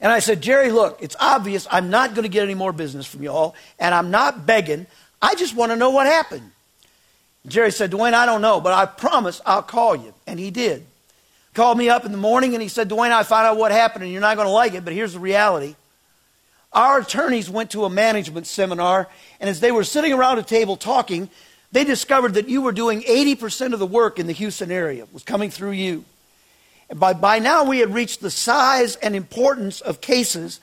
And 0.00 0.10
I 0.10 0.18
said, 0.18 0.42
Jerry, 0.42 0.72
look, 0.72 0.98
it's 1.00 1.16
obvious 1.20 1.66
I'm 1.70 1.88
not 1.88 2.10
going 2.10 2.24
to 2.24 2.28
get 2.28 2.42
any 2.42 2.54
more 2.54 2.72
business 2.72 3.06
from 3.06 3.22
y'all, 3.22 3.54
and 3.78 3.94
I'm 3.94 4.10
not 4.10 4.44
begging. 4.44 4.86
I 5.22 5.36
just 5.36 5.54
want 5.54 5.70
to 5.70 5.76
know 5.76 5.90
what 5.90 6.06
happened. 6.06 6.50
Jerry 7.46 7.70
said, 7.70 7.90
Duane, 7.90 8.14
I 8.14 8.26
don't 8.26 8.42
know, 8.42 8.60
but 8.60 8.72
I 8.72 8.86
promise 8.86 9.40
I'll 9.46 9.62
call 9.62 9.96
you. 9.96 10.12
And 10.26 10.38
he 10.38 10.50
did. 10.50 10.84
Called 11.54 11.76
me 11.76 11.88
up 11.88 12.04
in 12.04 12.12
the 12.12 12.18
morning 12.18 12.54
and 12.54 12.62
he 12.62 12.68
said, 12.68 12.88
Duane, 12.88 13.12
I 13.12 13.22
found 13.24 13.46
out 13.46 13.56
what 13.56 13.72
happened 13.72 14.04
and 14.04 14.12
you're 14.12 14.20
not 14.20 14.36
going 14.36 14.46
to 14.46 14.52
like 14.52 14.74
it, 14.74 14.84
but 14.84 14.92
here's 14.92 15.12
the 15.12 15.20
reality. 15.20 15.74
Our 16.72 17.00
attorneys 17.00 17.50
went 17.50 17.70
to 17.72 17.84
a 17.84 17.90
management 17.90 18.46
seminar, 18.46 19.08
and 19.40 19.50
as 19.50 19.60
they 19.60 19.72
were 19.72 19.84
sitting 19.84 20.12
around 20.12 20.38
a 20.38 20.42
table 20.42 20.76
talking, 20.76 21.28
they 21.70 21.84
discovered 21.84 22.34
that 22.34 22.48
you 22.48 22.62
were 22.62 22.72
doing 22.72 23.02
80% 23.02 23.72
of 23.72 23.78
the 23.78 23.86
work 23.86 24.18
in 24.18 24.26
the 24.26 24.32
Houston 24.32 24.70
area, 24.70 25.06
was 25.12 25.22
coming 25.22 25.50
through 25.50 25.72
you. 25.72 26.04
And 26.88 26.98
by, 27.00 27.14
by 27.14 27.38
now, 27.38 27.64
we 27.64 27.78
had 27.78 27.94
reached 27.94 28.20
the 28.20 28.30
size 28.30 28.96
and 28.96 29.16
importance 29.16 29.80
of 29.80 30.00
cases 30.00 30.60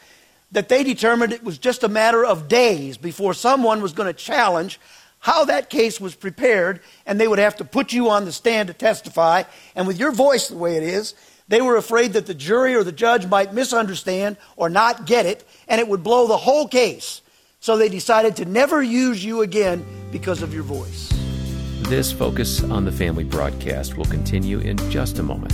that 0.52 0.70
they 0.70 0.84
determined 0.84 1.34
it 1.34 1.44
was 1.44 1.58
just 1.58 1.84
a 1.84 1.88
matter 1.88 2.26
of 2.26 2.48
days 2.48 2.98
before 2.98 3.34
someone 3.34 3.82
was 3.82 3.94
going 3.94 4.08
to 4.08 4.14
challenge 4.14 4.80
how 5.20 5.46
that 5.46 5.70
case 5.70 6.00
was 6.00 6.16
prepared, 6.16 6.80
and 7.06 7.20
they 7.20 7.28
would 7.28 7.40
have 7.40 7.58
to 7.58 7.66
put 7.66 7.92
you 7.92 8.10
on 8.10 8.26
the 8.26 8.32
stand 8.32 8.68
to 8.68 8.74
testify. 8.74 9.44
And 9.76 9.86
with 9.86 10.00
your 10.00 10.12
voice 10.12 10.48
the 10.48 10.58
way 10.58 10.78
it 10.78 10.84
is, 10.84 11.14
they 11.50 11.62
were 11.62 11.76
afraid 11.76 12.14
that 12.14 12.28
the 12.28 12.34
jury 12.34 12.76
or 12.76 12.84
the 12.84 12.92
judge 12.92 13.26
might 13.26 13.54
misunderstand 13.54 14.38
or 14.56 14.70
not 14.70 15.06
get 15.06 15.26
it, 15.26 15.44
and 15.68 15.82
it 15.82 15.88
would 15.88 16.04
blow 16.04 16.28
the 16.28 16.38
whole 16.38 16.68
case. 16.68 17.22
So 17.60 17.76
they 17.76 17.90
decided 17.90 18.38
to 18.38 18.46
never 18.46 18.82
use 18.82 19.26
you 19.26 19.42
again 19.42 19.86
because 20.12 20.42
of 20.42 20.54
your 20.54 20.64
voice. 20.64 21.10
This 21.90 22.12
Focus 22.12 22.64
on 22.64 22.86
the 22.86 22.92
Family 22.92 23.24
broadcast 23.24 23.98
will 23.98 24.06
continue 24.06 24.60
in 24.60 24.78
just 24.92 25.18
a 25.18 25.24
moment. 25.24 25.54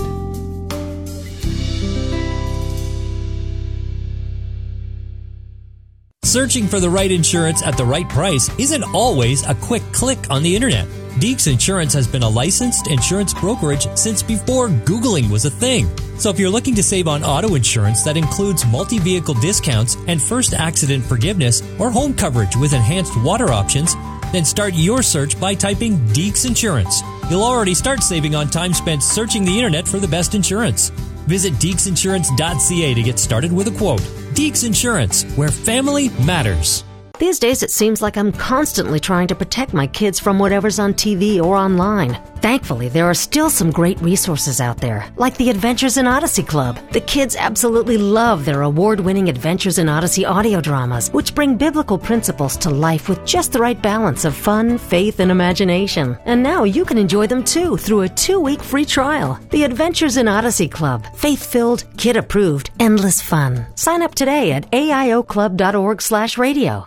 Searching 6.26 6.68
for 6.68 6.82
the 6.82 6.90
right 6.90 7.10
insurance 7.10 7.64
at 7.64 7.78
the 7.78 7.86
right 7.86 8.10
price 8.10 8.50
isn't 8.60 8.84
always 8.94 9.48
a 9.48 9.56
quick 9.56 9.84
click 9.94 10.30
on 10.30 10.44
the 10.44 10.54
internet. 10.54 10.86
Deeks 11.16 11.50
Insurance 11.50 11.94
has 11.94 12.10
been 12.10 12.24
a 12.24 12.30
licensed 12.30 12.88
insurance 12.88 13.34
brokerage 13.34 13.88
since 13.96 14.22
before 14.22 14.68
Googling 14.68 15.30
was 15.30 15.46
a 15.46 15.50
thing. 15.50 15.88
So 16.18 16.30
if 16.30 16.38
you're 16.38 16.50
looking 16.50 16.76
to 16.76 16.84
save 16.84 17.08
on 17.08 17.24
auto 17.24 17.56
insurance 17.56 18.04
that 18.04 18.18
includes 18.18 18.66
multi 18.66 19.00
vehicle 19.00 19.36
discounts 19.36 19.96
and 20.08 20.22
first 20.22 20.54
accident 20.54 21.06
forgiveness 21.06 21.64
or 21.80 21.90
home 21.90 22.14
coverage 22.14 22.58
with 22.58 22.74
enhanced 22.74 23.14
water 23.24 23.54
options, 23.54 23.96
then 24.34 24.44
start 24.44 24.74
your 24.74 25.02
search 25.02 25.40
by 25.40 25.54
typing 25.54 25.98
Deeks 26.10 26.46
Insurance. 26.46 27.02
You'll 27.30 27.44
already 27.44 27.76
start 27.76 28.04
saving 28.04 28.36
on 28.36 28.50
time 28.50 28.74
spent 28.74 29.02
searching 29.02 29.46
the 29.46 29.56
internet 29.56 29.88
for 29.88 30.00
the 30.00 30.10
best 30.10 30.36
insurance. 30.36 30.90
Visit 31.30 31.54
deeksinsurance.ca 31.54 32.94
to 32.94 33.04
get 33.04 33.20
started 33.20 33.54
with 33.54 33.70
a 33.70 33.78
quote. 33.78 34.02
Deeks 34.34 34.66
Insurance, 34.66 35.24
where 35.38 35.50
family 35.50 36.10
matters. 36.26 36.84
These 37.18 37.40
days, 37.40 37.64
it 37.64 37.72
seems 37.72 38.02
like 38.02 38.18
I'm 38.18 38.34
constantly 38.34 39.00
trying 39.00 39.28
to 39.30 39.36
protect 39.36 39.74
my 39.74 39.88
kids 39.88 40.20
from 40.20 40.38
whatever's 40.38 40.80
on 40.80 40.94
TV 40.94 41.42
or 41.42 41.56
online. 41.56 42.22
Thankfully, 42.42 42.90
there 42.90 43.06
are 43.06 43.14
still 43.14 43.50
some 43.50 43.72
great 43.72 44.00
resources 44.02 44.60
out 44.60 44.78
there, 44.78 45.08
like 45.16 45.38
the 45.38 45.50
Adventures 45.50 45.96
in 45.96 46.08
Odyssey 46.08 46.44
Club. 46.44 46.78
The 46.92 47.00
kids 47.00 47.38
absolutely 47.38 47.98
love 47.98 48.44
their 48.44 48.64
award 48.64 49.00
winning 49.00 49.30
Adventures 49.30 49.78
in 49.78 49.88
Odyssey 49.88 50.26
audio 50.26 50.60
dramas, 50.60 51.10
which 51.12 51.34
bring 51.34 51.56
biblical 51.56 51.98
principles 51.98 52.58
to 52.58 52.70
life 52.70 53.08
with 53.08 53.26
just 53.26 53.54
the 53.54 53.60
right 53.60 53.82
balance 53.82 54.26
of 54.26 54.36
fun, 54.36 54.78
faith, 54.78 55.22
and 55.22 55.32
imagination. 55.32 56.18
And 56.26 56.44
now 56.44 56.66
you 56.66 56.84
can 56.84 56.98
enjoy 56.98 57.28
them 57.28 57.46
too 57.46 57.78
through 57.78 58.02
a 58.02 58.10
two 58.10 58.42
week 58.42 58.62
free 58.62 58.86
trial. 58.86 59.40
The 59.52 59.64
Adventures 59.64 60.18
in 60.18 60.28
Odyssey 60.28 60.68
Club. 60.68 61.06
Faith 61.16 61.46
filled, 61.46 61.86
kid 61.96 62.18
approved, 62.18 62.72
endless 62.82 63.22
fun. 63.22 63.66
Sign 63.76 64.02
up 64.02 64.16
today 64.16 64.52
at 64.52 64.70
aioclub.org 64.72 66.02
slash 66.02 66.38
radio. 66.38 66.86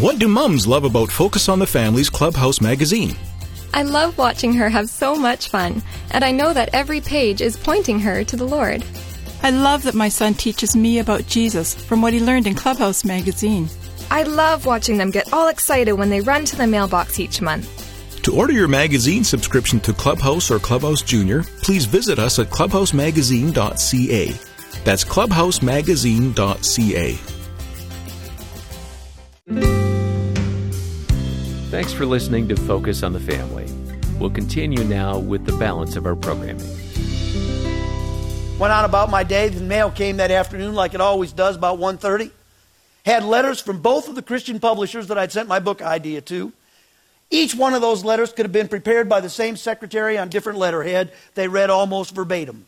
What 0.00 0.18
do 0.18 0.26
mums 0.26 0.66
love 0.66 0.84
about 0.84 1.10
Focus 1.10 1.50
on 1.50 1.58
the 1.58 1.66
Family's 1.66 2.08
Clubhouse 2.08 2.62
magazine? 2.62 3.14
I 3.74 3.82
love 3.82 4.16
watching 4.16 4.54
her 4.54 4.70
have 4.70 4.88
so 4.88 5.14
much 5.14 5.48
fun, 5.48 5.82
and 6.10 6.24
I 6.24 6.32
know 6.32 6.54
that 6.54 6.70
every 6.72 7.02
page 7.02 7.42
is 7.42 7.58
pointing 7.58 8.00
her 8.00 8.24
to 8.24 8.36
the 8.36 8.46
Lord. 8.46 8.82
I 9.42 9.50
love 9.50 9.82
that 9.82 9.94
my 9.94 10.08
son 10.08 10.32
teaches 10.32 10.74
me 10.74 10.98
about 10.98 11.26
Jesus 11.26 11.74
from 11.74 12.00
what 12.00 12.14
he 12.14 12.20
learned 12.20 12.46
in 12.46 12.54
Clubhouse 12.54 13.04
magazine. 13.04 13.68
I 14.10 14.22
love 14.22 14.64
watching 14.64 14.96
them 14.96 15.10
get 15.10 15.30
all 15.30 15.48
excited 15.48 15.92
when 15.92 16.08
they 16.08 16.22
run 16.22 16.46
to 16.46 16.56
the 16.56 16.66
mailbox 16.66 17.20
each 17.20 17.42
month. 17.42 17.68
To 18.22 18.34
order 18.34 18.54
your 18.54 18.68
magazine 18.68 19.24
subscription 19.24 19.78
to 19.80 19.92
Clubhouse 19.92 20.50
or 20.50 20.58
Clubhouse 20.58 21.02
Junior, 21.02 21.42
please 21.60 21.84
visit 21.84 22.18
us 22.18 22.38
at 22.38 22.48
clubhousemagazine.ca. 22.48 24.40
That's 24.84 25.04
clubhousemagazine.ca. 25.04 27.41
Thanks 31.72 31.92
for 31.92 32.06
listening 32.06 32.46
to 32.48 32.54
Focus 32.54 33.02
on 33.02 33.12
the 33.12 33.18
Family. 33.18 33.66
We'll 34.20 34.30
continue 34.30 34.84
now 34.84 35.18
with 35.18 35.46
the 35.46 35.56
balance 35.56 35.96
of 35.96 36.06
our 36.06 36.14
programming. 36.14 36.64
Went 38.58 38.72
on 38.72 38.84
about 38.84 39.10
my 39.10 39.24
day. 39.24 39.48
The 39.48 39.62
mail 39.62 39.90
came 39.90 40.18
that 40.18 40.30
afternoon 40.30 40.76
like 40.76 40.94
it 40.94 41.00
always 41.00 41.32
does 41.32 41.56
about 41.56 41.80
1.30. 41.80 42.30
Had 43.04 43.24
letters 43.24 43.60
from 43.60 43.80
both 43.80 44.08
of 44.08 44.14
the 44.14 44.22
Christian 44.22 44.60
publishers 44.60 45.08
that 45.08 45.18
I'd 45.18 45.32
sent 45.32 45.48
my 45.48 45.58
book 45.58 45.82
idea 45.82 46.20
to. 46.20 46.52
Each 47.30 47.54
one 47.54 47.74
of 47.74 47.80
those 47.80 48.04
letters 48.04 48.32
could 48.32 48.44
have 48.44 48.52
been 48.52 48.68
prepared 48.68 49.08
by 49.08 49.20
the 49.20 49.30
same 49.30 49.56
secretary 49.56 50.16
on 50.18 50.28
different 50.28 50.60
letterhead. 50.60 51.10
They 51.34 51.48
read 51.48 51.68
almost 51.68 52.14
verbatim. 52.14 52.66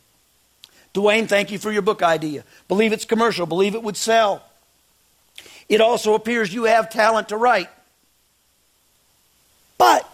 Duane, 0.93 1.29
thank 1.29 1.53
you 1.53 1.59
for 1.59 1.71
your 1.71 1.83
book 1.83 2.03
idea. 2.03 2.43
Believe 2.67 2.93
it's 2.93 3.05
commercial. 3.05 3.47
Believe 3.47 3.77
it 3.77 3.83
would 3.85 3.97
sell. 3.97 4.43
It 5.69 5.81
also 5.81 6.15
appears 6.15 6.53
you 6.53 6.65
have 6.65 6.91
talent 6.91 7.31
to 7.31 7.37
write. 7.37 7.71
But 9.79 10.09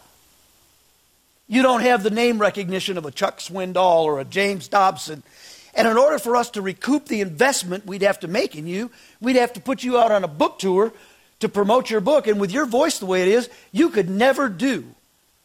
you 1.48 1.62
don't 1.62 1.82
have 1.82 2.02
the 2.02 2.10
name 2.10 2.38
recognition 2.38 2.96
of 2.96 3.04
a 3.04 3.10
Chuck 3.10 3.38
Swindoll 3.38 4.04
or 4.04 4.20
a 4.20 4.24
James 4.24 4.68
Dobson. 4.68 5.22
And 5.74 5.86
in 5.86 5.96
order 5.96 6.18
for 6.18 6.36
us 6.36 6.50
to 6.50 6.62
recoup 6.62 7.06
the 7.06 7.20
investment 7.20 7.86
we'd 7.86 8.02
have 8.02 8.20
to 8.20 8.28
make 8.28 8.56
in 8.56 8.66
you, 8.66 8.90
we'd 9.20 9.36
have 9.36 9.52
to 9.54 9.60
put 9.60 9.82
you 9.82 9.98
out 9.98 10.12
on 10.12 10.24
a 10.24 10.28
book 10.28 10.58
tour 10.58 10.92
to 11.40 11.48
promote 11.48 11.90
your 11.90 12.00
book. 12.00 12.26
And 12.26 12.40
with 12.40 12.52
your 12.52 12.66
voice 12.66 12.98
the 12.98 13.06
way 13.06 13.22
it 13.22 13.28
is, 13.28 13.48
you 13.72 13.90
could 13.90 14.08
never 14.08 14.48
do 14.48 14.84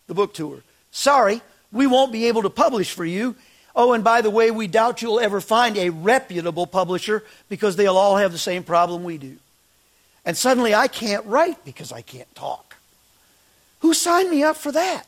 the 0.07 0.13
book 0.13 0.33
tour. 0.33 0.59
Sorry, 0.91 1.41
we 1.71 1.87
won't 1.87 2.11
be 2.11 2.27
able 2.27 2.43
to 2.43 2.49
publish 2.49 2.93
for 2.93 3.05
you. 3.05 3.35
Oh, 3.75 3.93
and 3.93 4.03
by 4.03 4.21
the 4.21 4.29
way, 4.29 4.51
we 4.51 4.67
doubt 4.67 5.01
you'll 5.01 5.19
ever 5.19 5.41
find 5.41 5.77
a 5.77 5.89
reputable 5.89 6.65
publisher 6.65 7.23
because 7.49 7.75
they'll 7.75 7.97
all 7.97 8.17
have 8.17 8.31
the 8.31 8.37
same 8.37 8.63
problem 8.63 9.03
we 9.03 9.17
do. 9.17 9.37
And 10.25 10.35
suddenly 10.35 10.73
I 10.73 10.87
can't 10.87 11.25
write 11.25 11.63
because 11.63 11.91
I 11.91 12.01
can't 12.01 12.33
talk. 12.35 12.75
Who 13.79 13.93
signed 13.93 14.29
me 14.29 14.43
up 14.43 14.57
for 14.57 14.71
that? 14.71 15.05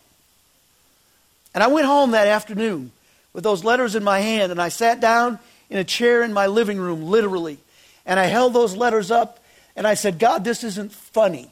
And 1.55 1.63
I 1.63 1.67
went 1.67 1.87
home 1.87 2.11
that 2.11 2.27
afternoon 2.27 2.91
with 3.33 3.43
those 3.43 3.63
letters 3.63 3.95
in 3.95 4.03
my 4.03 4.19
hand 4.19 4.51
and 4.51 4.61
I 4.61 4.69
sat 4.69 4.99
down 4.99 5.39
in 5.69 5.79
a 5.79 5.83
chair 5.83 6.21
in 6.21 6.33
my 6.33 6.47
living 6.47 6.77
room, 6.77 7.03
literally. 7.03 7.57
And 8.05 8.19
I 8.19 8.25
held 8.25 8.53
those 8.53 8.75
letters 8.75 9.09
up 9.09 9.39
and 9.75 9.87
I 9.87 9.95
said, 9.95 10.19
God, 10.19 10.43
this 10.43 10.63
isn't 10.63 10.91
funny. 10.91 11.49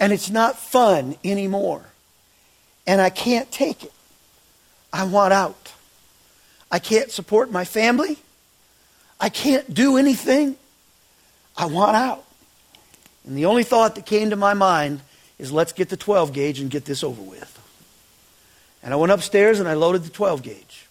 And 0.00 0.12
it's 0.12 0.30
not 0.30 0.58
fun 0.58 1.16
anymore. 1.24 1.84
And 2.86 3.00
I 3.00 3.10
can't 3.10 3.50
take 3.52 3.84
it. 3.84 3.92
I 4.92 5.04
want 5.04 5.32
out. 5.32 5.72
I 6.70 6.78
can't 6.78 7.10
support 7.10 7.52
my 7.52 7.64
family. 7.64 8.18
I 9.20 9.28
can't 9.28 9.72
do 9.72 9.96
anything. 9.96 10.56
I 11.56 11.66
want 11.66 11.96
out. 11.96 12.24
And 13.26 13.36
the 13.36 13.46
only 13.46 13.64
thought 13.64 13.94
that 13.94 14.06
came 14.06 14.30
to 14.30 14.36
my 14.36 14.54
mind 14.54 15.00
is 15.38 15.52
let's 15.52 15.72
get 15.72 15.88
the 15.88 15.96
12 15.96 16.32
gauge 16.32 16.60
and 16.60 16.70
get 16.70 16.84
this 16.84 17.04
over 17.04 17.22
with. 17.22 17.48
And 18.82 18.92
I 18.92 18.96
went 18.96 19.12
upstairs 19.12 19.60
and 19.60 19.68
I 19.68 19.74
loaded 19.74 20.02
the 20.02 20.10
12 20.10 20.42
gauge. 20.42 20.86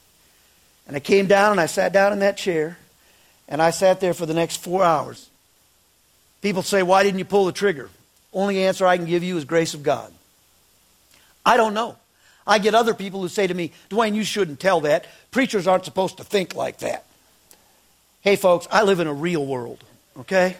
And 0.88 0.96
I 0.96 1.00
came 1.00 1.27
down 1.27 1.51
and 1.51 1.60
I 1.60 1.65
sat 1.65 1.94
down 1.94 2.13
in 2.13 2.20
that 2.20 2.38
chair 2.38 2.77
and 3.48 3.62
I 3.62 3.72
sat 3.72 4.00
there 4.00 4.13
for 4.13 4.25
the 4.25 4.34
next 4.34 4.58
four 4.58 4.84
hours. 4.84 5.30
People 6.41 6.63
say, 6.63 6.84
Why 6.84 7.03
didn't 7.03 7.20
you 7.20 7.25
pull 7.25 7.46
the 7.46 7.51
trigger? 7.51 7.89
Only 8.34 8.63
answer 8.63 8.86
I 8.86 8.98
can 8.98 9.06
give 9.06 9.24
you 9.24 9.38
is 9.38 9.46
grace 9.46 9.74
of 9.74 9.84
God. 9.84 10.12
I 11.46 11.58
don't 11.58 11.74
know. 11.74 11.98
I 12.48 12.60
get 12.60 12.75
other 12.75 12.94
people 12.94 13.22
who 13.22 13.27
say 13.27 13.46
to 13.46 13.53
me, 13.53 13.72
Duane, 13.89 14.15
you 14.15 14.24
shouldn't 14.24 14.60
tell 14.60 14.82
that. 14.82 15.06
Preachers 15.32 15.68
aren't 15.68 15.86
supposed 15.86 16.18
to 16.18 16.24
think 16.24 16.56
like 16.56 16.80
that. 16.80 17.06
Hey, 18.22 18.36
folks, 18.36 18.68
I 18.72 18.84
live 18.84 19.00
in 19.00 19.08
a 19.08 19.13
real 19.13 19.46
world, 19.46 19.84
okay? 20.20 20.58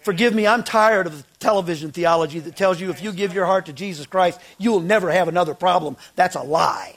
Forgive 0.00 0.34
me, 0.34 0.46
I'm 0.46 0.62
tired 0.62 1.06
of 1.06 1.18
the 1.18 1.24
television 1.38 1.92
theology 1.92 2.40
that 2.40 2.56
tells 2.56 2.80
you 2.80 2.90
if 2.90 3.02
you 3.02 3.12
give 3.12 3.34
your 3.34 3.46
heart 3.46 3.66
to 3.66 3.72
Jesus 3.72 4.06
Christ, 4.06 4.40
you 4.58 4.70
will 4.70 4.80
never 4.80 5.10
have 5.10 5.28
another 5.28 5.54
problem. 5.54 5.96
That's 6.16 6.36
a 6.36 6.42
lie. 6.42 6.96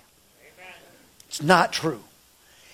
It's 1.27 1.43
not 1.43 1.73
true. 1.73 2.01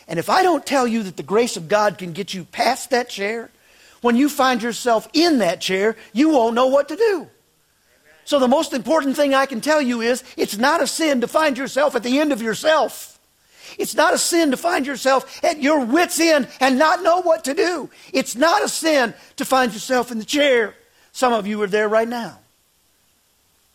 And 0.08 0.20
if 0.20 0.30
I 0.30 0.44
don't 0.44 0.66
tell 0.66 0.88
you 0.88 1.04
that 1.04 1.18
the 1.18 1.24
grace 1.24 1.58
of 1.58 1.68
God 1.68 1.98
can 1.98 2.14
get 2.14 2.34
you 2.34 2.44
past 2.46 2.90
that 2.90 3.10
chair, 3.10 3.50
when 4.02 4.16
you 4.16 4.30
find 4.30 4.62
yourself 4.62 5.08
in 5.14 5.40
that 5.40 5.62
chair, 5.62 5.96
you 6.14 6.30
won't 6.30 6.56
know 6.56 6.68
what 6.68 6.90
to 6.90 6.96
do. 6.96 7.28
So, 8.26 8.40
the 8.40 8.48
most 8.48 8.74
important 8.74 9.16
thing 9.16 9.34
I 9.34 9.46
can 9.46 9.60
tell 9.62 9.82
you 9.82 10.02
is 10.02 10.24
it's 10.38 10.58
not 10.58 10.84
a 10.84 10.88
sin 10.88 11.22
to 11.22 11.28
find 11.28 11.58
yourself 11.58 11.96
at 11.96 12.04
the 12.04 12.20
end 12.20 12.32
of 12.32 12.42
yourself. 12.42 13.19
It's 13.78 13.96
not 13.96 14.14
a 14.14 14.18
sin 14.18 14.52
to 14.52 14.58
find 14.58 14.86
yourself 14.86 15.44
at 15.44 15.62
your 15.62 15.86
wits' 15.86 16.20
end 16.20 16.48
and 16.60 16.80
not 16.80 17.04
know 17.04 17.22
what 17.22 17.44
to 17.46 17.54
do. 17.54 17.90
It's 18.14 18.36
not 18.36 18.64
a 18.64 18.70
sin 18.70 19.14
to 19.38 19.46
find 19.46 19.74
yourself 19.74 20.12
in 20.12 20.20
the 20.20 20.26
chair. 20.26 20.76
Some 21.12 21.34
of 21.34 21.48
you 21.48 21.62
are 21.62 21.68
there 21.68 21.90
right 21.90 22.08
now. 22.08 22.40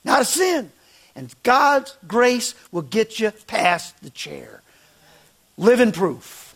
Not 0.05 0.23
a 0.23 0.25
sin. 0.25 0.71
And 1.17 1.33
God's 1.43 1.97
grace 2.07 2.55
will 2.73 2.83
get 2.83 3.21
you 3.21 3.31
past 3.47 4.01
the 4.03 4.11
chair. 4.11 4.63
Living 5.57 5.93
proof. 5.93 6.55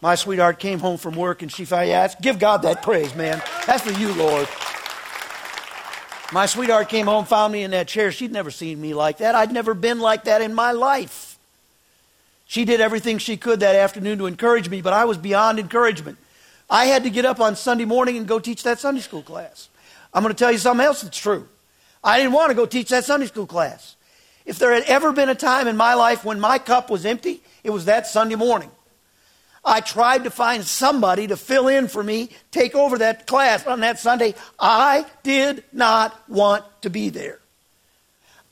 My 0.00 0.14
sweetheart 0.14 0.58
came 0.58 0.78
home 0.78 0.98
from 0.98 1.14
work 1.14 1.42
and 1.42 1.50
she 1.50 1.64
finally 1.64 1.92
asked, 1.92 2.20
Give 2.20 2.38
God 2.38 2.62
that 2.62 2.82
praise, 2.82 3.14
man. 3.14 3.42
That's 3.66 3.82
for 3.82 3.98
you, 3.98 4.12
Lord. 4.14 4.48
My 6.32 6.46
sweetheart 6.46 6.88
came 6.88 7.06
home, 7.06 7.24
found 7.24 7.52
me 7.52 7.62
in 7.62 7.70
that 7.70 7.88
chair. 7.88 8.10
She'd 8.10 8.32
never 8.32 8.50
seen 8.50 8.80
me 8.80 8.94
like 8.94 9.18
that. 9.18 9.34
I'd 9.34 9.52
never 9.52 9.74
been 9.74 10.00
like 10.00 10.24
that 10.24 10.42
in 10.42 10.54
my 10.54 10.72
life. 10.72 11.25
She 12.46 12.64
did 12.64 12.80
everything 12.80 13.18
she 13.18 13.36
could 13.36 13.60
that 13.60 13.74
afternoon 13.74 14.18
to 14.18 14.26
encourage 14.26 14.68
me, 14.68 14.80
but 14.80 14.92
I 14.92 15.04
was 15.04 15.18
beyond 15.18 15.58
encouragement. 15.58 16.18
I 16.70 16.86
had 16.86 17.02
to 17.04 17.10
get 17.10 17.24
up 17.24 17.40
on 17.40 17.56
Sunday 17.56 17.84
morning 17.84 18.16
and 18.16 18.26
go 18.26 18.38
teach 18.38 18.62
that 18.62 18.78
Sunday 18.78 19.00
school 19.00 19.22
class. 19.22 19.68
I'm 20.14 20.22
going 20.22 20.34
to 20.34 20.38
tell 20.38 20.52
you 20.52 20.58
something 20.58 20.84
else 20.84 21.02
that's 21.02 21.18
true. 21.18 21.48
I 22.02 22.18
didn't 22.18 22.32
want 22.32 22.50
to 22.50 22.54
go 22.54 22.66
teach 22.66 22.88
that 22.90 23.04
Sunday 23.04 23.26
school 23.26 23.46
class. 23.46 23.96
If 24.44 24.58
there 24.60 24.72
had 24.72 24.84
ever 24.84 25.12
been 25.12 25.28
a 25.28 25.34
time 25.34 25.66
in 25.66 25.76
my 25.76 25.94
life 25.94 26.24
when 26.24 26.38
my 26.38 26.58
cup 26.58 26.88
was 26.88 27.04
empty, 27.04 27.42
it 27.64 27.70
was 27.70 27.86
that 27.86 28.06
Sunday 28.06 28.36
morning. 28.36 28.70
I 29.64 29.80
tried 29.80 30.22
to 30.24 30.30
find 30.30 30.64
somebody 30.64 31.26
to 31.26 31.36
fill 31.36 31.66
in 31.66 31.88
for 31.88 32.02
me, 32.02 32.30
take 32.52 32.76
over 32.76 32.98
that 32.98 33.26
class 33.26 33.66
on 33.66 33.80
that 33.80 33.98
Sunday. 33.98 34.36
I 34.60 35.04
did 35.24 35.64
not 35.72 36.16
want 36.28 36.64
to 36.82 36.90
be 36.90 37.08
there. 37.08 37.40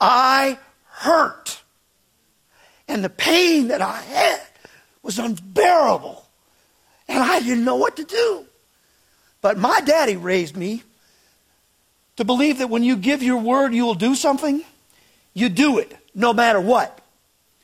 I 0.00 0.58
hurt. 0.88 1.62
And 2.88 3.02
the 3.02 3.10
pain 3.10 3.68
that 3.68 3.80
I 3.80 4.00
had 4.00 4.40
was 5.02 5.18
unbearable. 5.18 6.24
And 7.08 7.22
I 7.22 7.40
didn't 7.40 7.64
know 7.64 7.76
what 7.76 7.96
to 7.96 8.04
do. 8.04 8.44
But 9.40 9.58
my 9.58 9.80
daddy 9.80 10.16
raised 10.16 10.56
me 10.56 10.82
to 12.16 12.24
believe 12.24 12.58
that 12.58 12.70
when 12.70 12.82
you 12.82 12.96
give 12.96 13.22
your 13.22 13.38
word, 13.38 13.74
you 13.74 13.84
will 13.84 13.94
do 13.94 14.14
something. 14.14 14.62
You 15.34 15.48
do 15.48 15.78
it 15.78 15.96
no 16.14 16.32
matter 16.32 16.60
what. 16.60 17.00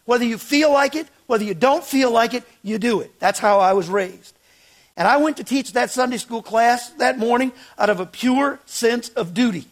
Whether 0.05 0.25
you 0.25 0.39
feel 0.39 0.73
like 0.73 0.95
it 0.95 1.07
whether 1.31 1.45
you 1.45 1.55
don't 1.55 1.85
feel 1.85 2.11
like 2.11 2.35
it, 2.35 2.43
you 2.65 2.77
do 2.77 3.03
it. 3.03 3.21
That's 3.21 3.39
how 3.39 3.61
I 3.61 3.73
was 3.73 3.89
raised. 3.89 4.35
And 4.97 5.07
I 5.07 5.19
went 5.19 5.37
to 5.37 5.45
teach 5.45 5.75
that 5.75 5.93
Sunday 5.93 6.17
school 6.17 6.43
class 6.43 6.91
that 6.99 7.21
morning 7.21 7.53
out 7.79 7.89
of 7.89 8.01
a 8.01 8.05
pure 8.05 8.59
sense 8.67 9.11
of 9.11 9.33
duty. 9.33 9.67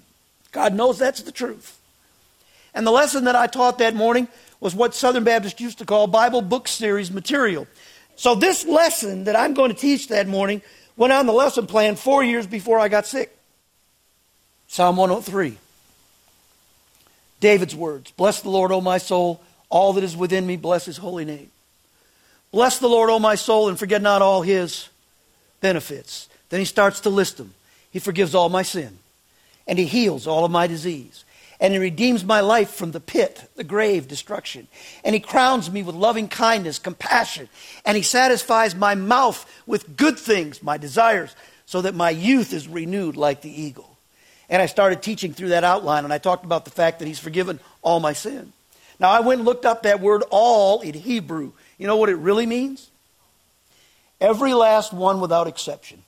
God 0.52 0.73
knows 0.73 1.00
that's 1.00 1.21
the 1.23 1.33
truth. 1.33 1.76
And 2.75 2.87
the 2.87 2.93
lesson 2.93 3.25
that 3.25 3.35
I 3.35 3.49
taught 3.49 3.78
that 3.78 3.97
morning 3.97 4.28
was 4.61 4.75
what 4.75 4.95
Southern 4.95 5.25
Baptists 5.25 5.61
used 5.61 5.79
to 5.79 5.85
call 5.85 6.07
Bible 6.07 6.43
book 6.43 6.69
series 6.69 7.11
material. 7.11 7.67
So 8.17 8.35
this 8.35 8.65
lesson 8.65 9.25
that 9.25 9.37
I'm 9.37 9.55
going 9.55 9.73
to 9.73 9.77
teach 9.77 10.09
that 10.09 10.27
morning 10.27 10.62
went 10.97 11.12
on 11.12 11.27
the 11.27 11.33
lesson 11.33 11.67
plan 11.67 11.97
four 11.97 12.25
years 12.25 12.47
before 12.47 12.79
I 12.79 12.88
got 12.88 13.07
sick. 13.07 13.37
Psalm 14.67 14.97
103. 14.97 15.57
David's 17.41 17.77
words 17.77 18.11
Bless 18.12 18.43
the 18.43 18.50
Lord, 18.50 18.73
O 18.73 18.81
my 18.81 18.99
soul 18.99 19.41
all 19.71 19.93
that 19.95 20.05
is 20.05 20.17
within 20.17 20.47
me, 20.47 20.57
bless 20.57 20.85
his 20.85 20.97
holy 20.97 21.25
name. 21.25 21.50
Bless 22.50 22.79
the 22.79 22.88
Lord, 22.88 23.11
O 23.11 23.19
my 23.19 23.35
soul, 23.35 23.69
and 23.69 23.79
forget 23.79 24.00
not 24.00 24.23
all 24.23 24.43
his 24.43 24.88
benefits. 25.61 26.29
Then 26.49 26.61
he 26.61 26.67
starts 26.67 27.00
to 27.00 27.11
list 27.11 27.37
them. 27.37 27.53
He 27.91 27.99
forgives 27.99 28.35
all 28.35 28.49
my 28.49 28.62
sin, 28.62 28.99
and 29.67 29.79
he 29.79 29.85
heals 29.85 30.27
all 30.27 30.45
of 30.45 30.50
my 30.50 30.67
disease. 30.67 31.25
And 31.61 31.73
he 31.73 31.79
redeems 31.79 32.25
my 32.25 32.41
life 32.41 32.71
from 32.71 32.93
the 32.93 33.00
pit, 33.00 33.50
the 33.57 33.65
grave, 33.65 34.07
destruction. 34.07 34.69
And 35.05 35.15
he 35.15 35.21
crowns 35.21 35.71
me 35.71 35.83
with 35.83 35.97
loving 35.97 36.29
kindness, 36.29 36.79
compassion. 36.79 37.49
And 37.85 37.97
he 37.97 38.03
satisfies 38.03 38.77
my 38.77 38.95
mouth 38.95 39.45
with 39.67 39.97
good 39.97 40.19
things, 40.19 40.62
my 40.62 40.77
desires, 40.79 41.35
so 41.67 41.83
that 41.83 41.97
my 41.97 42.11
youth 42.11 42.53
is 42.53 42.69
renewed 42.69 43.17
like 43.17 43.41
the 43.41 43.62
eagle. 43.62 43.97
And 44.49 44.62
I 44.62 44.67
started 44.67 45.03
teaching 45.03 45.35
through 45.35 45.49
that 45.49 45.65
outline, 45.65 46.05
and 46.05 46.12
I 46.12 46.19
talked 46.19 46.45
about 46.45 46.65
the 46.65 46.71
fact 46.71 47.00
that 47.00 47.09
he's 47.09 47.19
forgiven 47.19 47.59
all 47.83 48.00
my 48.00 48.12
sin. 48.12 48.53
Now, 49.00 49.11
I 49.11 49.21
went 49.21 49.41
and 49.41 49.47
looked 49.47 49.67
up 49.67 49.83
that 49.83 50.00
word 50.00 50.23
all 50.31 50.81
in 50.81 50.95
Hebrew. 50.95 51.53
You 51.77 51.87
know 51.87 51.97
what 51.97 52.09
it 52.09 52.17
really 52.17 52.47
means? 52.47 52.88
Every 54.21 54.55
last 54.55 54.92
one 54.92 55.21
without 55.21 55.47
exception. 55.47 56.03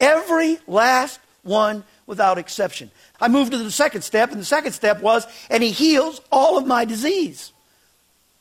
Every 0.00 0.58
last 0.66 1.20
one 1.42 1.84
without 2.06 2.38
exception. 2.38 2.90
I 3.20 3.28
moved 3.28 3.52
to 3.52 3.58
the 3.58 3.70
second 3.70 4.02
step, 4.02 4.30
and 4.30 4.40
the 4.40 4.44
second 4.44 4.72
step 4.72 5.00
was, 5.00 5.26
and 5.50 5.62
he 5.62 5.70
heals 5.70 6.20
all 6.30 6.58
of 6.58 6.66
my 6.66 6.84
disease. 6.84 7.52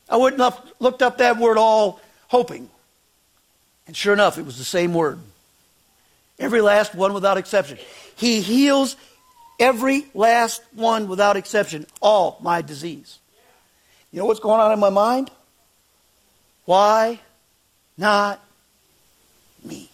I 0.10 0.18
went 0.18 0.40
and 0.40 0.54
looked 0.80 1.02
up 1.02 1.20
that 1.20 1.38
word 1.38 1.58
all, 1.58 2.02
hoping. 2.28 2.70
And 3.88 3.96
sure 3.96 4.14
enough, 4.14 4.38
it 4.38 4.46
was 4.46 4.58
the 4.58 4.64
same 4.64 4.94
word. 4.94 5.20
Every 6.40 6.62
last 6.62 6.96
one 6.96 7.14
without 7.14 7.38
exception. 7.38 7.78
He 8.16 8.42
heals 8.42 8.96
Every 9.62 10.08
last 10.16 10.64
one 10.74 11.08
without 11.08 11.38
exception, 11.38 11.86
all 12.02 12.40
my 12.42 12.64
disease. 12.64 13.20
You 14.12 14.18
know 14.18 14.26
what's 14.26 14.40
going 14.40 14.60
on 14.60 14.72
in 14.72 14.80
my 14.80 14.90
mind? 14.90 15.30
Why 16.66 17.20
not 17.96 18.44
me? 19.64 19.91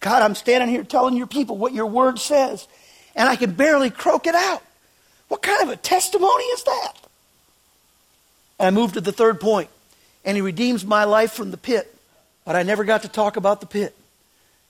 God, 0.00 0.22
I'm 0.22 0.34
standing 0.34 0.70
here 0.70 0.82
telling 0.82 1.16
your 1.16 1.26
people 1.26 1.56
what 1.56 1.74
your 1.74 1.86
word 1.86 2.18
says, 2.18 2.66
and 3.14 3.28
I 3.28 3.36
can 3.36 3.52
barely 3.52 3.90
croak 3.90 4.26
it 4.26 4.34
out. 4.34 4.62
What 5.28 5.42
kind 5.42 5.62
of 5.62 5.68
a 5.68 5.76
testimony 5.76 6.44
is 6.44 6.64
that? 6.64 6.92
And 8.58 8.66
I 8.66 8.70
moved 8.70 8.94
to 8.94 9.00
the 9.00 9.12
third 9.12 9.40
point, 9.40 9.68
and 10.24 10.36
he 10.36 10.40
redeems 10.40 10.84
my 10.84 11.04
life 11.04 11.32
from 11.32 11.50
the 11.50 11.56
pit. 11.56 11.94
But 12.44 12.56
I 12.56 12.62
never 12.62 12.84
got 12.84 13.02
to 13.02 13.08
talk 13.08 13.36
about 13.36 13.60
the 13.60 13.66
pit. 13.66 13.94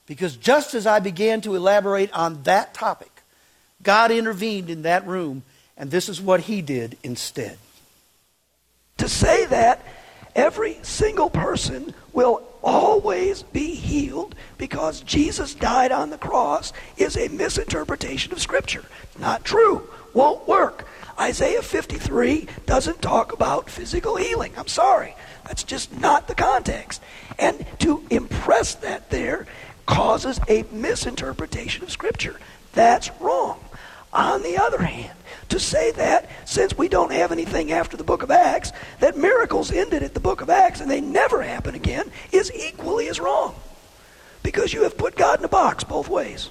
Because 0.07 0.37
just 0.37 0.75
as 0.75 0.87
I 0.87 0.99
began 0.99 1.41
to 1.43 1.55
elaborate 1.55 2.13
on 2.13 2.43
that 2.43 2.75
topic, 2.75 3.11
God 3.83 4.11
intervened 4.11 4.69
in 4.69 4.83
that 4.83 5.07
room, 5.07 5.45
and 5.77 5.91
this 5.91 6.09
is 6.09 6.21
what 6.21 6.41
He 6.41 6.61
did 6.61 6.99
instead. 7.05 7.57
To 8.99 9.09
say 9.09 9.47
that 9.47 9.83
every 10.35 10.79
single 10.83 11.31
person 11.31 11.95
will 12.13 12.43
always 12.63 13.43
be 13.43 13.75
healed 13.75 14.35
because 14.59 15.01
Jesus 15.01 15.55
died 15.55 15.93
on 15.93 16.11
the 16.11 16.19
cross 16.19 16.73
is 16.97 17.17
a 17.17 17.29
misinterpretation 17.29 18.33
of 18.33 18.41
Scripture. 18.41 18.85
Not 19.19 19.45
true. 19.45 19.89
Won't 20.15 20.47
work. 20.49 20.87
Isaiah 21.19 21.63
53 21.63 22.49
doesn't 22.67 23.03
talk 23.03 23.33
about 23.33 23.69
physical 23.69 24.17
healing. 24.17 24.53
I'm 24.57 24.69
sorry. 24.69 25.15
That's 25.47 25.65
just 25.65 25.99
not 26.01 26.29
the 26.29 26.35
context. 26.35 27.03
And 27.39 27.67
to 27.81 28.05
impress 28.11 28.75
that 28.77 29.11
there 29.11 29.47
causes 29.87 30.41
a 30.49 30.65
misinterpretation 30.71 31.83
of 31.83 31.91
Scripture. 31.91 32.39
That's 32.73 33.11
wrong. 33.21 33.61
On 34.13 34.43
the 34.43 34.59
other 34.59 34.83
hand, 34.83 35.17
to 35.51 35.61
say 35.61 35.93
that 35.93 36.29
since 36.45 36.77
we 36.77 36.89
don't 36.89 37.13
have 37.13 37.33
anything 37.33 37.73
after 37.73 37.97
the 37.97 38.05
book 38.05 38.23
of 38.23 38.31
Acts, 38.31 38.73
that 39.01 39.17
miracles 39.17 39.71
ended 39.71 40.03
at 40.03 40.15
the 40.15 40.21
book 40.21 40.41
of 40.41 40.51
Acts 40.51 40.81
and 40.81 40.91
they 40.91 41.01
never 41.01 41.43
happen 41.43 41.75
again 41.75 42.11
is 42.33 42.53
equally 42.55 43.09
as 43.09 43.21
wrong. 43.21 43.55
Because 44.43 44.73
you 44.73 44.83
have 44.85 44.97
put 44.97 45.17
God 45.17 45.39
in 45.39 45.45
a 45.45 45.49
box 45.49 45.85
both 45.85 46.09
ways. 46.09 46.51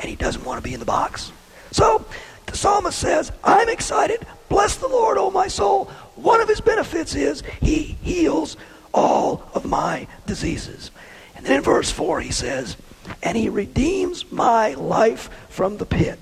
And 0.00 0.04
he 0.04 0.16
doesn't 0.16 0.44
want 0.44 0.58
to 0.58 0.68
be 0.68 0.74
in 0.74 0.80
the 0.80 0.86
box. 0.86 1.32
So 1.70 2.04
the 2.46 2.56
psalmist 2.56 2.98
says, 2.98 3.30
I'm 3.44 3.68
excited. 3.68 4.26
Bless 4.48 4.76
the 4.76 4.88
Lord, 4.88 5.18
O 5.18 5.30
my 5.30 5.46
soul. 5.46 5.84
One 6.16 6.40
of 6.40 6.48
his 6.48 6.60
benefits 6.60 7.14
is 7.14 7.42
he 7.60 7.96
heals 8.02 8.56
all 8.92 9.48
of 9.54 9.64
my 9.64 10.08
diseases. 10.26 10.90
And 11.36 11.46
then 11.46 11.58
in 11.58 11.62
verse 11.62 11.90
4, 11.90 12.20
he 12.20 12.32
says, 12.32 12.76
And 13.22 13.36
he 13.36 13.48
redeems 13.48 14.30
my 14.32 14.74
life 14.74 15.30
from 15.48 15.76
the 15.76 15.86
pit. 15.86 16.18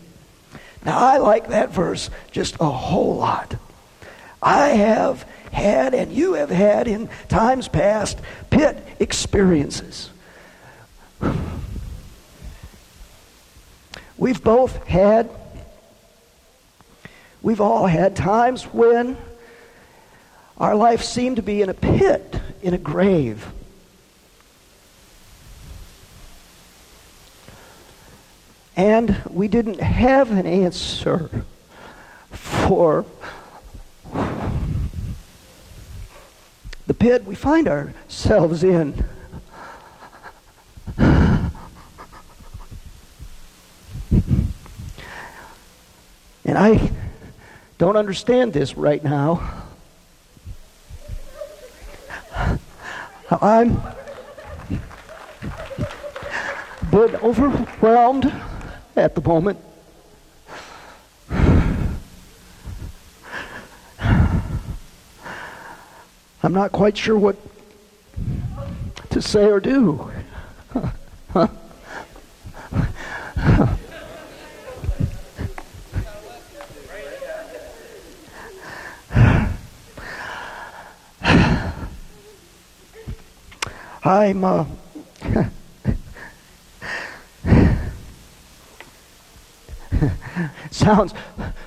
Now, 0.84 0.98
I 0.98 1.18
like 1.18 1.48
that 1.48 1.70
verse 1.70 2.10
just 2.30 2.56
a 2.60 2.70
whole 2.70 3.16
lot. 3.16 3.56
I 4.42 4.68
have 4.68 5.22
had, 5.52 5.94
and 5.94 6.12
you 6.12 6.34
have 6.34 6.50
had 6.50 6.86
in 6.88 7.08
times 7.28 7.68
past, 7.68 8.18
pit 8.50 8.82
experiences. 9.00 10.10
We've 14.16 14.42
both 14.42 14.84
had, 14.86 15.30
we've 17.42 17.60
all 17.60 17.86
had 17.86 18.16
times 18.16 18.64
when 18.64 19.16
our 20.56 20.74
life 20.74 21.02
seemed 21.02 21.36
to 21.36 21.42
be 21.42 21.62
in 21.62 21.68
a 21.68 21.74
pit, 21.74 22.40
in 22.62 22.74
a 22.74 22.78
grave. 22.78 23.46
And 28.78 29.20
we 29.28 29.48
didn't 29.48 29.80
have 29.80 30.30
an 30.30 30.46
answer 30.46 31.44
for 32.30 33.04
the 36.86 36.94
pit 36.94 37.24
we 37.24 37.34
find 37.34 37.66
ourselves 37.66 38.62
in. 38.62 39.04
And 40.96 41.50
I 46.46 46.92
don't 47.78 47.96
understand 47.96 48.52
this 48.52 48.76
right 48.76 49.02
now. 49.02 49.64
I'm 53.28 53.82
but 56.92 57.22
overwhelmed 57.24 58.32
at 59.00 59.14
the 59.14 59.20
moment. 59.20 59.58
I'm 66.42 66.52
not 66.52 66.72
quite 66.72 66.96
sure 66.96 67.18
what 67.18 67.36
to 69.10 69.20
say 69.20 69.46
or 69.46 69.60
do. 69.60 70.10
Huh? 71.32 71.48
I'm. 84.04 84.42
Uh, 84.42 84.64
sounds 90.70 91.14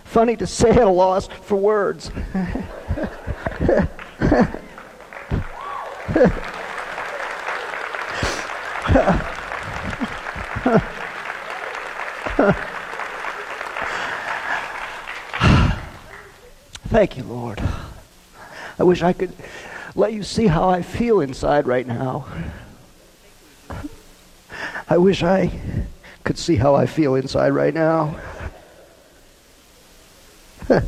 funny 0.03 0.35
to 0.37 0.47
say 0.47 0.69
at 0.69 0.77
a 0.77 0.89
loss 0.89 1.27
for 1.27 1.55
words. 1.55 2.11
Thank 16.89 17.15
you, 17.17 17.23
Lord. 17.23 17.61
I 18.77 18.83
wish 18.83 19.01
I 19.01 19.13
could 19.13 19.31
let 19.95 20.11
you 20.13 20.23
see 20.23 20.47
how 20.47 20.69
I 20.69 20.81
feel 20.81 21.21
inside 21.21 21.65
right 21.65 21.87
now. 21.87 22.25
I 24.89 24.97
wish 24.97 25.23
I 25.23 25.51
could 26.25 26.37
see 26.37 26.57
how 26.57 26.75
I 26.75 26.85
feel 26.85 27.15
inside 27.15 27.53
right 27.53 27.73
now. 27.73 28.19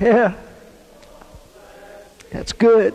yeah. 0.00 0.32
That's 2.30 2.52
good. 2.52 2.94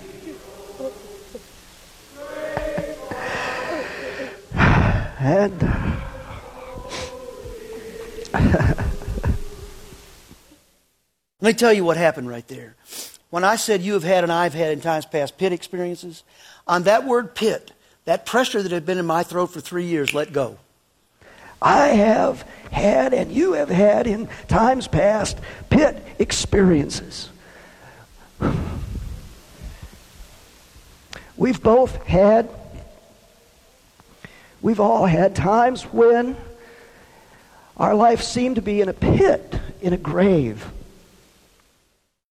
and 5.30 5.62
Let 11.40 11.54
me 11.54 11.54
tell 11.54 11.72
you 11.72 11.84
what 11.84 11.96
happened 11.96 12.28
right 12.28 12.46
there. 12.48 12.76
When 13.30 13.44
I 13.44 13.56
said 13.56 13.80
you 13.80 13.94
have 13.94 14.02
had 14.02 14.24
and 14.24 14.32
I've 14.32 14.52
had 14.52 14.72
in 14.72 14.80
times 14.80 15.06
past 15.06 15.38
pit 15.38 15.52
experiences, 15.52 16.22
on 16.66 16.82
that 16.82 17.06
word 17.06 17.34
pit, 17.34 17.72
that 18.04 18.26
pressure 18.26 18.62
that 18.62 18.72
had 18.72 18.84
been 18.84 18.98
in 18.98 19.06
my 19.06 19.22
throat 19.22 19.46
for 19.46 19.60
three 19.60 19.86
years 19.86 20.12
let 20.12 20.32
go. 20.32 20.58
I 21.62 21.88
have 21.88 22.42
had, 22.70 23.14
and 23.14 23.32
you 23.32 23.52
have 23.52 23.70
had 23.70 24.06
in 24.06 24.28
times 24.48 24.88
past, 24.88 25.38
pit 25.70 26.02
experiences. 26.18 27.30
We've 31.36 31.62
both 31.62 32.04
had, 32.04 32.50
we've 34.62 34.80
all 34.80 35.06
had 35.06 35.34
times 35.34 35.82
when 35.84 36.36
our 37.76 37.94
life 37.94 38.22
seemed 38.22 38.56
to 38.56 38.62
be 38.62 38.80
in 38.80 38.88
a 38.88 38.92
pit, 38.92 39.58
in 39.80 39.92
a 39.92 39.96
grave. 39.96 40.66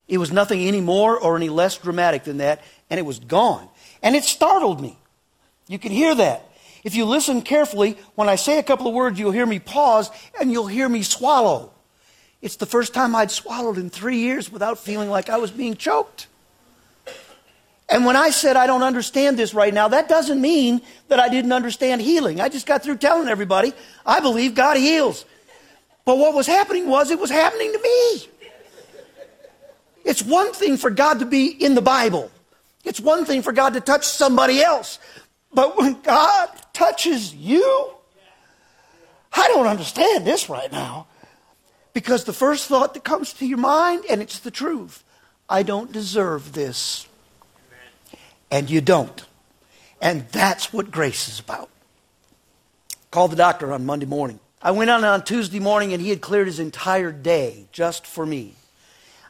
It 0.07 0.17
was 0.17 0.31
nothing 0.31 0.61
any 0.61 0.81
more 0.81 1.17
or 1.17 1.35
any 1.35 1.49
less 1.49 1.77
dramatic 1.77 2.23
than 2.23 2.37
that, 2.37 2.63
and 2.89 2.99
it 2.99 3.03
was 3.03 3.19
gone. 3.19 3.67
And 4.01 4.15
it 4.15 4.23
startled 4.23 4.81
me. 4.81 4.97
You 5.67 5.77
can 5.77 5.91
hear 5.91 6.15
that. 6.15 6.49
If 6.83 6.95
you 6.95 7.05
listen 7.05 7.41
carefully, 7.41 7.97
when 8.15 8.29
I 8.29 8.35
say 8.35 8.57
a 8.57 8.63
couple 8.63 8.87
of 8.87 8.93
words, 8.93 9.19
you'll 9.19 9.31
hear 9.31 9.45
me 9.45 9.59
pause 9.59 10.09
and 10.39 10.51
you'll 10.51 10.67
hear 10.67 10.87
me 10.87 11.03
swallow. 11.03 11.71
It's 12.41 12.55
the 12.55 12.65
first 12.65 12.93
time 12.93 13.15
I'd 13.15 13.31
swallowed 13.31 13.77
in 13.77 13.89
three 13.89 14.17
years 14.17 14.51
without 14.51 14.79
feeling 14.79 15.09
like 15.09 15.29
I 15.29 15.37
was 15.37 15.51
being 15.51 15.75
choked. 15.75 16.27
And 17.89 18.05
when 18.05 18.15
I 18.15 18.29
said 18.29 18.55
I 18.55 18.67
don't 18.67 18.83
understand 18.83 19.37
this 19.37 19.53
right 19.53 19.73
now, 19.73 19.87
that 19.87 20.07
doesn't 20.07 20.39
mean 20.39 20.81
that 21.07 21.19
I 21.19 21.27
didn't 21.27 21.51
understand 21.51 22.01
healing. 22.01 22.39
I 22.39 22.49
just 22.49 22.67
got 22.67 22.83
through 22.83 22.97
telling 22.97 23.27
everybody 23.27 23.73
I 24.05 24.19
believe 24.19 24.53
God 24.53 24.77
heals. 24.77 25.25
But 26.05 26.17
what 26.17 26.33
was 26.33 26.47
happening 26.47 26.87
was 26.87 27.09
it 27.11 27.19
was 27.19 27.31
happening 27.31 27.71
to 27.73 27.79
me. 27.79 28.27
It's 30.05 30.23
one 30.23 30.53
thing 30.53 30.77
for 30.77 30.89
God 30.89 31.19
to 31.19 31.25
be 31.25 31.47
in 31.47 31.75
the 31.75 31.81
Bible. 31.81 32.31
It's 32.83 32.99
one 32.99 33.25
thing 33.25 33.41
for 33.41 33.51
God 33.51 33.73
to 33.73 33.81
touch 33.81 34.05
somebody 34.05 34.61
else. 34.61 34.99
But 35.53 35.77
when 35.77 36.01
God 36.01 36.49
touches 36.73 37.33
you, 37.35 37.91
I 39.33 39.47
don't 39.49 39.67
understand 39.67 40.25
this 40.25 40.49
right 40.49 40.71
now. 40.71 41.07
Because 41.93 42.23
the 42.23 42.33
first 42.33 42.67
thought 42.67 42.93
that 42.93 43.03
comes 43.03 43.33
to 43.33 43.45
your 43.45 43.57
mind, 43.57 44.05
and 44.09 44.21
it's 44.21 44.39
the 44.39 44.51
truth, 44.51 45.03
I 45.49 45.63
don't 45.63 45.91
deserve 45.91 46.53
this. 46.53 47.08
And 48.51 48.69
you 48.69 48.81
don't. 48.81 49.25
And 50.01 50.27
that's 50.29 50.71
what 50.71 50.91
grace 50.91 51.27
is 51.27 51.39
about. 51.39 51.69
Called 53.11 53.31
the 53.31 53.35
doctor 53.35 53.73
on 53.73 53.85
Monday 53.85 54.05
morning. 54.05 54.39
I 54.61 54.71
went 54.71 54.89
on 54.89 55.03
on 55.03 55.23
Tuesday 55.23 55.59
morning 55.59 55.93
and 55.93 56.01
he 56.01 56.09
had 56.09 56.21
cleared 56.21 56.47
his 56.47 56.59
entire 56.59 57.11
day 57.11 57.67
just 57.71 58.05
for 58.05 58.25
me. 58.25 58.53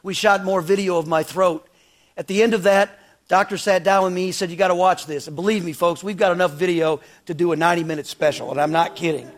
We 0.02 0.14
shot 0.14 0.44
more 0.44 0.60
video 0.60 0.98
of 0.98 1.06
my 1.06 1.22
throat. 1.22 1.66
At 2.16 2.26
the 2.26 2.42
end 2.42 2.54
of 2.54 2.64
that, 2.64 2.98
doctor 3.28 3.56
sat 3.56 3.84
down 3.84 4.04
with 4.04 4.12
me. 4.12 4.26
He 4.26 4.32
said, 4.32 4.50
You 4.50 4.56
got 4.56 4.68
to 4.68 4.74
watch 4.74 5.06
this. 5.06 5.26
And 5.26 5.36
believe 5.36 5.64
me, 5.64 5.72
folks, 5.72 6.02
we've 6.02 6.16
got 6.16 6.32
enough 6.32 6.52
video 6.52 7.00
to 7.26 7.34
do 7.34 7.52
a 7.52 7.56
90 7.56 7.84
minute 7.84 8.06
special, 8.06 8.50
and 8.50 8.60
I'm 8.60 8.72
not 8.72 8.96
kidding. 8.96 9.30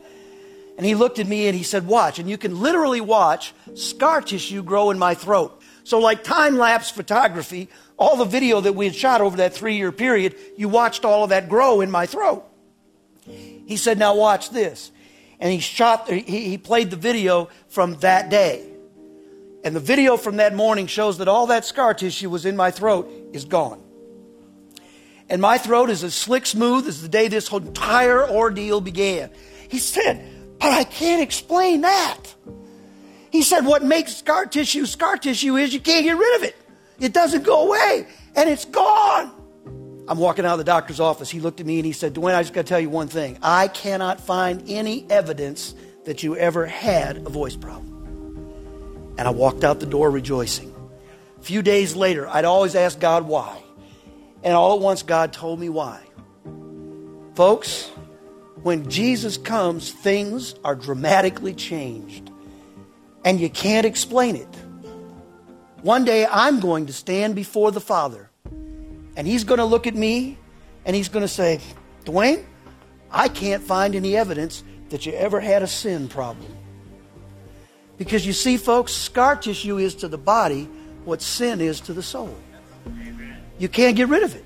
And 0.77 0.87
he 0.87 0.95
looked 0.95 1.19
at 1.19 1.27
me 1.27 1.47
and 1.47 1.57
he 1.57 1.63
said, 1.63 1.87
Watch. 1.87 2.19
And 2.19 2.29
you 2.29 2.39
can 2.39 2.61
literally 2.61 3.01
watch 3.01 3.53
scar 3.75 4.23
tissue 4.23 4.63
grow 4.63 4.91
in 4.91 4.99
my 4.99 5.15
throat. 5.15 5.62
So, 5.85 5.99
like 5.99 6.23
time 6.23 6.57
lapse 6.57 6.91
photography, 6.91 7.69
all 7.99 8.17
the 8.17 8.25
video 8.25 8.61
that 8.61 8.75
we 8.75 8.87
had 8.87 8.95
shot 8.95 9.21
over 9.21 9.39
that 9.39 9.55
three 9.55 9.77
year 9.77 9.93
period, 9.93 10.37
you 10.57 10.69
watched 10.69 11.05
all 11.05 11.25
of 11.25 11.31
that 11.31 11.49
grow 11.49 11.81
in 11.81 11.91
my 11.91 12.07
throat. 12.07 12.45
He 13.27 13.77
said, 13.77 13.99
Now 13.99 14.15
watch 14.15 14.51
this. 14.51 14.91
And 15.41 15.53
he 15.53 15.59
shot, 15.59 16.09
he, 16.09 16.21
he 16.21 16.59
played 16.59 16.91
the 16.91 16.97
video 16.97 17.49
from 17.69 17.95
that 17.97 18.31
day. 18.31 18.65
And 19.65 19.75
the 19.75 19.81
video 19.81 20.17
from 20.17 20.37
that 20.37 20.55
morning 20.55 20.87
shows 20.87 21.19
that 21.19 21.29
all 21.29 21.47
that 21.49 21.65
scar 21.65 21.95
tissue 21.95 22.31
was 22.31 22.47
in 22.47 22.57
my 22.57 22.71
throat 22.71 23.11
is 23.33 23.45
gone. 23.45 23.83
And 25.29 25.41
my 25.41 25.59
throat 25.59 25.89
is 25.89 26.05
as 26.05 26.15
slick 26.15 26.47
smooth 26.47 26.87
as 26.87 27.01
the 27.01 27.09
day 27.09 27.29
this 27.29 27.51
entire 27.51 28.29
ordeal 28.29 28.81
began. 28.81 29.31
He 29.69 29.79
said, 29.79 30.25
But 30.59 30.73
I 30.73 30.85
can't 30.85 31.23
explain 31.23 31.83
that. 31.83 32.35
He 33.33 33.43
said, 33.43 33.65
What 33.65 33.83
makes 33.83 34.15
scar 34.15 34.45
tissue 34.45 34.85
scar 34.85 35.17
tissue 35.17 35.57
is 35.57 35.73
you 35.73 35.81
can't 35.81 36.05
get 36.05 36.17
rid 36.17 36.37
of 36.37 36.43
it. 36.45 36.57
It 37.01 37.15
doesn't 37.15 37.45
go 37.45 37.67
away, 37.67 38.07
and 38.37 38.49
it's 38.49 38.67
gone. 38.67 39.33
I'm 40.07 40.19
walking 40.19 40.45
out 40.45 40.53
of 40.53 40.59
the 40.59 40.65
doctor's 40.65 41.01
office. 41.01 41.31
He 41.31 41.41
looked 41.41 41.59
at 41.59 41.65
me 41.65 41.79
and 41.79 41.87
he 41.87 41.93
said, 41.93 42.13
Duane, 42.13 42.35
I 42.35 42.43
just 42.43 42.53
got 42.53 42.67
to 42.67 42.69
tell 42.69 42.81
you 42.81 42.91
one 42.91 43.09
thing. 43.09 43.39
I 43.43 43.69
cannot 43.69 44.21
find 44.21 44.63
any 44.69 45.07
evidence 45.09 45.75
that 46.05 46.23
you 46.23 46.37
ever 46.37 46.67
had 46.67 47.19
a 47.19 47.31
voice 47.31 47.57
problem. 47.57 49.15
And 49.17 49.27
I 49.27 49.31
walked 49.31 49.65
out 49.65 49.81
the 49.81 49.87
door 49.87 50.11
rejoicing. 50.11 50.75
A 51.41 51.43
few 51.43 51.63
days 51.63 51.97
later, 51.97 52.29
I'd 52.29 52.45
always 52.45 52.75
ask 52.75 53.01
God 53.01 53.27
why. 53.27 53.63
And 54.43 54.55
all 54.55 54.75
at 54.75 54.81
once, 54.81 55.03
God 55.03 55.33
told 55.33 55.59
me 55.59 55.69
why. 55.69 56.01
Folks, 57.35 57.89
when 58.63 58.91
Jesus 58.91 59.39
comes, 59.39 59.91
things 59.91 60.55
are 60.65 60.75
dramatically 60.75 61.55
changed. 61.55 62.32
And 63.25 63.41
you 63.41 63.49
can't 63.51 63.87
explain 63.87 64.37
it. 64.37 64.49
One 65.83 66.05
day, 66.05 66.27
I'm 66.27 66.61
going 66.61 66.87
to 66.87 66.93
stand 66.93 67.35
before 67.35 67.71
the 67.71 67.81
Father. 67.81 68.31
And 69.17 69.27
He's 69.27 69.45
going 69.45 69.59
to 69.59 69.65
look 69.65 69.87
at 69.87 69.95
me 69.95 70.39
and 70.85 70.97
He's 70.97 71.09
going 71.09 71.23
to 71.23 71.29
say, 71.29 71.61
Duane, 72.05 72.45
I 73.11 73.29
can't 73.29 73.63
find 73.63 73.95
any 73.95 74.17
evidence 74.17 74.65
that 74.89 75.07
you 75.07 75.13
ever 75.13 75.41
had 75.41 75.63
a 75.63 75.67
sin 75.67 76.09
problem. 76.09 76.57
Because 77.99 78.27
you 78.27 78.33
see, 78.33 78.57
folks, 78.57 78.93
scar 78.93 79.37
tissue 79.37 79.79
is 79.79 79.95
to 79.97 80.09
the 80.09 80.19
body 80.19 80.69
what 81.05 81.23
sin 81.23 81.61
is 81.61 81.81
to 81.83 81.93
the 81.93 82.03
soul. 82.03 82.35
You 83.59 83.69
can't 83.69 83.97
get 83.97 84.09
rid 84.09 84.23
of 84.23 84.35
it. 84.35 84.45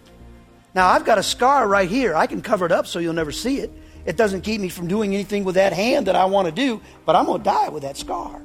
Now, 0.74 0.88
I've 0.88 1.04
got 1.04 1.16
a 1.18 1.22
scar 1.22 1.66
right 1.66 1.88
here. 1.88 2.14
I 2.14 2.26
can 2.26 2.42
cover 2.42 2.66
it 2.66 2.72
up 2.72 2.86
so 2.86 2.98
you'll 2.98 3.14
never 3.14 3.32
see 3.32 3.60
it. 3.60 3.72
It 4.04 4.16
doesn't 4.16 4.42
keep 4.42 4.60
me 4.60 4.68
from 4.68 4.88
doing 4.88 5.14
anything 5.14 5.44
with 5.44 5.54
that 5.54 5.72
hand 5.72 6.06
that 6.06 6.16
I 6.16 6.26
want 6.26 6.46
to 6.46 6.52
do, 6.52 6.80
but 7.04 7.16
I'm 7.16 7.26
going 7.26 7.40
to 7.40 7.44
die 7.44 7.68
with 7.70 7.82
that 7.82 7.96
scar. 7.96 8.42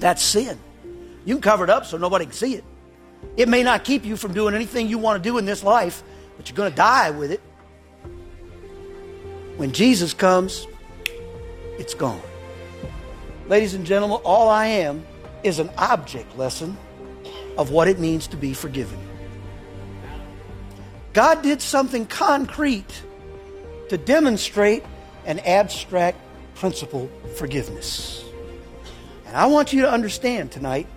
That's 0.00 0.22
sin. 0.22 0.58
You 1.24 1.34
can 1.34 1.42
cover 1.42 1.64
it 1.64 1.70
up 1.70 1.86
so 1.86 1.96
nobody 1.98 2.24
can 2.24 2.34
see 2.34 2.54
it. 2.54 2.64
It 3.36 3.48
may 3.48 3.62
not 3.62 3.84
keep 3.84 4.04
you 4.04 4.16
from 4.16 4.32
doing 4.32 4.54
anything 4.54 4.88
you 4.88 4.98
want 4.98 5.22
to 5.22 5.28
do 5.28 5.38
in 5.38 5.44
this 5.44 5.62
life, 5.62 6.02
but 6.36 6.48
you're 6.48 6.56
going 6.56 6.70
to 6.70 6.76
die 6.76 7.10
with 7.10 7.30
it. 7.30 7.40
When 9.56 9.72
Jesus 9.72 10.14
comes, 10.14 10.66
it's 11.78 11.94
gone. 11.94 12.20
Ladies 13.46 13.74
and 13.74 13.84
gentlemen, 13.84 14.20
all 14.24 14.48
I 14.48 14.66
am 14.66 15.04
is 15.42 15.58
an 15.58 15.70
object 15.76 16.36
lesson 16.38 16.76
of 17.58 17.70
what 17.70 17.88
it 17.88 17.98
means 17.98 18.26
to 18.28 18.36
be 18.36 18.54
forgiven. 18.54 18.98
God 21.12 21.42
did 21.42 21.60
something 21.60 22.06
concrete 22.06 23.02
to 23.90 23.98
demonstrate 23.98 24.84
an 25.26 25.40
abstract 25.40 26.18
principle 26.54 27.10
forgiveness. 27.36 28.24
And 29.30 29.38
I 29.38 29.46
want 29.46 29.72
you 29.72 29.82
to 29.82 29.90
understand 29.90 30.50
tonight 30.50 30.88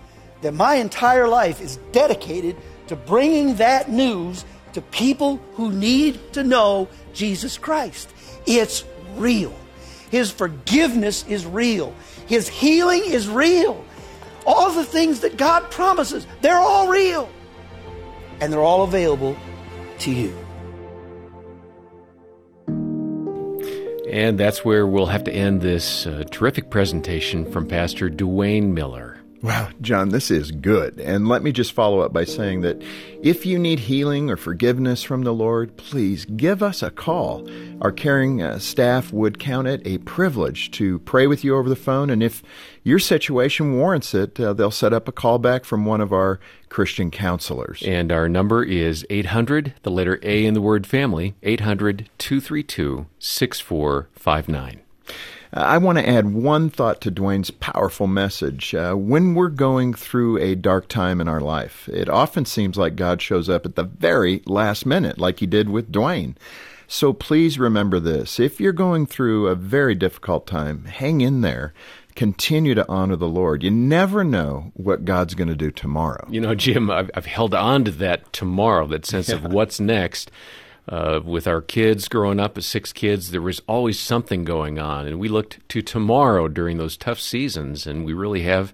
that 0.41 0.56
my 0.56 0.76
entire 0.76 1.28
life 1.28 1.62
is 1.62 1.78
dedicated 1.91 2.56
to 2.88 2.96
bringing 2.96 3.58
that 3.58 3.91
news 3.91 4.43
to 4.74 4.82
people 4.82 5.39
who 5.54 5.72
need 5.72 6.34
to 6.34 6.43
know 6.43 6.88
Jesus 7.13 7.60
Christ. 7.60 8.10
It's 8.48 8.86
real. 9.17 9.54
His 10.10 10.32
forgiveness 10.32 11.24
is 11.28 11.46
real. 11.46 11.93
His 12.26 12.50
healing 12.50 13.04
is 13.06 13.30
real. 13.30 13.86
All 14.48 14.72
the 14.72 14.84
things 14.84 15.19
that 15.19 15.38
God 15.38 15.69
promises, 15.69 16.26
they're 16.41 16.58
all 16.58 16.88
real. 16.88 17.30
And 18.41 18.52
they're 18.52 18.63
all 18.63 18.82
available 18.82 19.38
to 20.00 20.12
you. 20.12 20.36
And 24.13 24.39
that's 24.39 24.63
where 24.63 24.86
we'll 24.86 25.08
have 25.08 25.23
to 25.23 25.34
end 25.34 25.62
this 25.62 26.06
uh, 26.06 26.23
terrific 26.30 26.69
presentation 26.69 27.52
from 27.52 27.67
Pastor 27.67 28.12
Duane 28.12 28.71
Miller. 28.76 29.12
Wow, 29.44 29.72
John, 29.82 30.08
this 30.08 30.32
is 30.32 30.52
good. 30.52 31.02
And 31.02 31.28
let 31.28 31.44
me 31.44 31.52
just 31.52 31.74
follow 31.74 32.00
up 32.00 32.14
by 32.14 32.24
saying 32.24 32.62
that 32.62 32.82
if 33.22 33.46
you 33.46 33.60
need 33.60 33.78
healing 33.80 34.30
or 34.30 34.38
forgiveness 34.38 35.04
from 35.04 35.24
the 35.24 35.34
Lord, 35.34 35.76
please 35.76 36.24
give 36.24 36.64
us 36.64 36.82
a 36.82 36.90
call. 36.90 37.46
Our 37.82 37.92
caring 37.92 38.42
uh, 38.42 38.60
staff 38.60 39.12
would 39.12 39.40
count 39.40 39.68
it 39.68 39.86
a 39.86 39.98
privilege 39.98 40.72
to 40.72 41.00
pray 41.00 41.28
with 41.28 41.44
you 41.44 41.58
over 41.58 41.68
the 41.68 41.76
phone. 41.76 42.10
And 42.10 42.24
if 42.24 42.42
your 42.84 43.00
situation 43.00 43.78
warrants 43.78 44.14
it, 44.14 44.40
uh, 44.40 44.54
they'll 44.54 44.72
set 44.72 44.94
up 44.94 45.10
a 45.10 45.12
call 45.12 45.40
back 45.40 45.66
from 45.66 45.84
one 45.84 46.00
of 46.00 46.14
our 46.14 46.40
Christian 46.70 47.12
counselors. 47.12 47.84
And 47.86 48.14
our 48.14 48.30
number 48.30 48.64
is 48.64 49.06
800, 49.10 49.74
the 49.84 49.92
letter 49.92 50.22
A 50.24 50.46
in 50.46 50.54
the 50.54 50.62
word 50.62 50.88
family, 50.88 51.36
800 51.44 52.10
232 52.18 53.08
6459. 53.20 54.80
I 55.56 55.78
want 55.78 56.00
to 56.00 56.10
add 56.10 56.34
one 56.34 56.72
thought 56.72 57.00
to 57.02 57.12
Duane's 57.12 57.52
powerful 57.52 58.08
message. 58.08 58.74
Uh, 58.74 58.96
when 58.96 59.36
we're 59.36 59.50
going 59.50 59.94
through 59.94 60.39
a 60.39 60.56
dark 60.56 60.88
time 60.88 61.22
in 61.22 61.28
our 61.28 61.42
life, 61.42 61.88
it 61.89 62.10
often 62.10 62.46
seems 62.46 62.76
like 62.76 62.96
God 62.96 63.22
shows 63.22 63.50
up 63.50 63.63
at 63.66 63.76
the 63.76 63.84
very 63.84 64.42
last 64.48 64.86
minute, 64.88 65.20
like 65.20 65.39
he 65.39 65.46
did 65.46 65.70
with 65.70 65.92
Duane. 65.92 66.36
So 66.88 67.13
please 67.13 67.60
remember 67.60 68.00
this. 68.00 68.39
If 68.39 68.60
you're 68.60 68.74
going 68.74 69.06
through 69.06 69.48
a 69.48 69.56
very 69.56 69.94
difficult 69.94 70.48
time, 70.48 70.86
hang 70.86 71.22
in 71.22 71.42
there. 71.42 71.74
Continue 72.16 72.74
to 72.76 72.86
honor 72.89 73.16
the 73.16 73.28
Lord. 73.28 73.63
You 73.63 73.72
never 73.72 74.24
know 74.24 74.72
what 74.74 75.06
God's 75.06 75.36
going 75.36 75.48
to 75.48 75.56
do 75.56 75.72
tomorrow. 75.72 76.28
You 76.30 76.42
know, 76.42 76.56
Jim, 76.56 76.89
I've, 76.89 77.10
I've 77.16 77.26
held 77.26 77.54
on 77.54 77.86
to 77.86 77.92
that 77.92 78.32
tomorrow, 78.34 78.88
that 78.88 79.06
sense 79.06 79.30
yeah. 79.30 79.36
of 79.36 79.52
what's 79.52 79.80
next. 79.80 80.32
Uh, 80.88 81.22
with 81.24 81.48
our 81.48 81.62
kids 81.62 82.10
growing 82.10 82.41
up 82.41 82.58
as 82.58 82.65
six 82.65 82.91
kids, 82.91 83.32
there 83.32 83.41
was 83.41 83.62
always 83.67 83.98
something 83.98 84.43
going 84.43 84.78
on, 84.78 85.08
and 85.08 85.17
we 85.17 85.30
looked 85.30 85.58
to 85.69 85.82
tomorrow 85.82 86.50
during 86.50 86.78
those 86.78 86.98
tough 86.98 87.19
seasons, 87.19 87.88
and 87.88 88.04
we 88.06 88.13
really 88.13 88.41
have. 88.41 88.74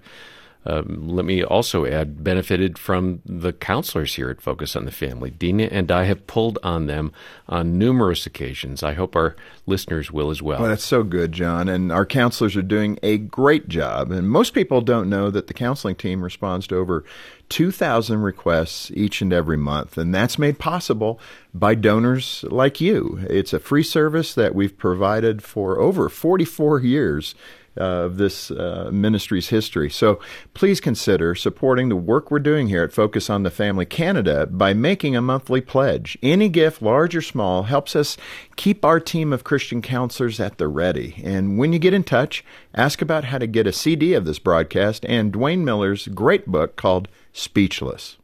Um, 0.65 1.07
let 1.07 1.25
me 1.25 1.43
also 1.43 1.85
add, 1.85 2.23
benefited 2.23 2.77
from 2.77 3.21
the 3.25 3.53
counselors 3.53 4.15
here 4.15 4.29
at 4.29 4.41
Focus 4.41 4.75
on 4.75 4.85
the 4.85 4.91
Family. 4.91 5.29
Dena 5.29 5.63
and 5.63 5.89
I 5.89 6.03
have 6.03 6.27
pulled 6.27 6.59
on 6.63 6.85
them 6.85 7.13
on 7.47 7.77
numerous 7.77 8.25
occasions. 8.25 8.83
I 8.83 8.93
hope 8.93 9.15
our 9.15 9.37
listeners 9.65 10.11
will 10.11 10.29
as 10.29 10.41
well. 10.41 10.59
Well, 10.59 10.69
that's 10.69 10.83
so 10.83 11.03
good, 11.03 11.31
John. 11.31 11.69
And 11.69 11.91
our 11.91 12.05
counselors 12.05 12.57
are 12.57 12.61
doing 12.61 12.99
a 13.01 13.17
great 13.17 13.69
job. 13.69 14.11
And 14.11 14.29
most 14.29 14.53
people 14.53 14.81
don't 14.81 15.09
know 15.09 15.31
that 15.31 15.47
the 15.47 15.53
counseling 15.53 15.95
team 15.95 16.21
responds 16.21 16.67
to 16.67 16.75
over 16.75 17.05
2,000 17.49 18.21
requests 18.21 18.91
each 18.91 19.21
and 19.21 19.33
every 19.33 19.57
month, 19.57 19.97
and 19.97 20.13
that's 20.13 20.37
made 20.37 20.59
possible 20.59 21.19
by 21.53 21.73
donors 21.73 22.45
like 22.49 22.79
you. 22.79 23.25
It's 23.27 23.53
a 23.53 23.59
free 23.59 23.83
service 23.83 24.35
that 24.35 24.53
we've 24.53 24.77
provided 24.77 25.41
for 25.41 25.79
over 25.79 26.09
44 26.09 26.79
years 26.81 27.33
of 27.75 28.17
this 28.17 28.51
uh, 28.51 28.89
ministry's 28.91 29.49
history. 29.49 29.89
So 29.89 30.19
please 30.53 30.79
consider 30.81 31.35
supporting 31.35 31.89
the 31.89 31.95
work 31.95 32.29
we're 32.29 32.39
doing 32.39 32.67
here 32.67 32.83
at 32.83 32.93
Focus 32.93 33.29
on 33.29 33.43
the 33.43 33.51
Family 33.51 33.85
Canada 33.85 34.45
by 34.45 34.73
making 34.73 35.15
a 35.15 35.21
monthly 35.21 35.61
pledge. 35.61 36.17
Any 36.21 36.49
gift, 36.49 36.81
large 36.81 37.15
or 37.15 37.21
small, 37.21 37.63
helps 37.63 37.95
us 37.95 38.17
keep 38.55 38.83
our 38.83 38.99
team 38.99 39.31
of 39.31 39.43
Christian 39.43 39.81
counselors 39.81 40.39
at 40.39 40.57
the 40.57 40.67
ready. 40.67 41.21
And 41.23 41.57
when 41.57 41.73
you 41.73 41.79
get 41.79 41.93
in 41.93 42.03
touch, 42.03 42.43
ask 42.73 43.01
about 43.01 43.25
how 43.25 43.37
to 43.37 43.47
get 43.47 43.67
a 43.67 43.73
CD 43.73 44.13
of 44.13 44.25
this 44.25 44.39
broadcast 44.39 45.05
and 45.05 45.31
Duane 45.31 45.63
Miller's 45.63 46.07
great 46.07 46.47
book 46.47 46.75
called 46.75 47.07
speechless. 47.33 48.17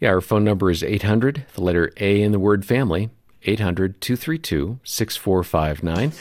Yeah, 0.00 0.10
our 0.10 0.20
phone 0.20 0.44
number 0.44 0.70
is 0.70 0.82
800, 0.82 1.46
the 1.54 1.60
letter 1.60 1.92
A 1.96 2.22
in 2.22 2.30
the 2.30 2.38
word 2.38 2.64
family, 2.64 3.10
800 3.44 4.00
232 4.00 4.80
6459. 4.84 6.12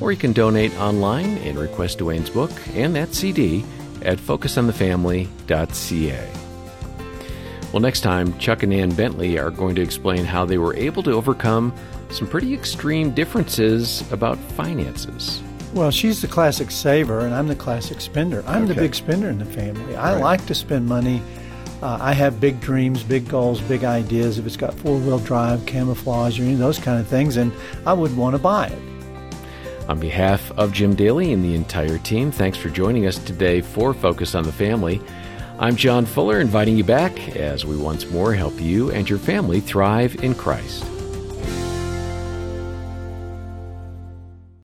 Or 0.00 0.12
you 0.12 0.18
can 0.18 0.32
donate 0.32 0.72
online 0.78 1.38
and 1.38 1.58
request 1.58 1.98
Duane's 1.98 2.30
book 2.30 2.52
and 2.74 2.94
that 2.96 3.14
CD 3.14 3.64
at 4.02 4.18
focusonthefamily.ca. 4.18 6.30
Well, 7.72 7.80
next 7.80 8.02
time, 8.02 8.38
Chuck 8.38 8.62
and 8.62 8.72
Ann 8.72 8.94
Bentley 8.94 9.38
are 9.38 9.50
going 9.50 9.74
to 9.74 9.82
explain 9.82 10.24
how 10.24 10.44
they 10.44 10.58
were 10.58 10.76
able 10.76 11.02
to 11.02 11.10
overcome 11.10 11.74
some 12.10 12.28
pretty 12.28 12.54
extreme 12.54 13.10
differences 13.10 14.08
about 14.12 14.38
finances. 14.38 15.42
Well, 15.72 15.90
she's 15.90 16.20
the 16.20 16.28
classic 16.28 16.70
saver, 16.70 17.20
and 17.20 17.34
I'm 17.34 17.48
the 17.48 17.56
classic 17.56 18.00
spender. 18.00 18.44
I'm 18.46 18.64
okay. 18.64 18.74
the 18.74 18.80
big 18.80 18.94
spender 18.94 19.28
in 19.28 19.38
the 19.38 19.44
family. 19.44 19.96
I 19.96 20.14
right. 20.14 20.22
like 20.22 20.46
to 20.46 20.54
spend 20.54 20.86
money 20.86 21.20
uh, 21.82 21.98
I 22.00 22.12
have 22.12 22.40
big 22.40 22.60
dreams, 22.60 23.02
big 23.02 23.28
goals, 23.28 23.60
big 23.62 23.84
ideas. 23.84 24.38
If 24.38 24.46
it's 24.46 24.56
got 24.56 24.74
four 24.74 24.98
wheel 24.98 25.18
drive, 25.18 25.66
camouflage, 25.66 26.38
or 26.38 26.42
any 26.44 26.54
of 26.54 26.58
those 26.58 26.78
kind 26.78 27.00
of 27.00 27.06
things, 27.06 27.36
and 27.36 27.52
I 27.86 27.92
would 27.92 28.16
want 28.16 28.34
to 28.34 28.38
buy 28.38 28.68
it. 28.68 28.78
On 29.88 30.00
behalf 30.00 30.50
of 30.52 30.72
Jim 30.72 30.94
Daly 30.94 31.32
and 31.32 31.44
the 31.44 31.54
entire 31.54 31.98
team, 31.98 32.30
thanks 32.30 32.56
for 32.56 32.70
joining 32.70 33.06
us 33.06 33.18
today 33.18 33.60
for 33.60 33.92
Focus 33.92 34.34
on 34.34 34.44
the 34.44 34.52
Family. 34.52 35.00
I'm 35.58 35.76
John 35.76 36.06
Fuller, 36.06 36.40
inviting 36.40 36.76
you 36.76 36.84
back 36.84 37.36
as 37.36 37.66
we 37.66 37.76
once 37.76 38.10
more 38.10 38.32
help 38.32 38.58
you 38.60 38.90
and 38.90 39.08
your 39.08 39.18
family 39.18 39.60
thrive 39.60 40.24
in 40.24 40.34
Christ. 40.34 40.84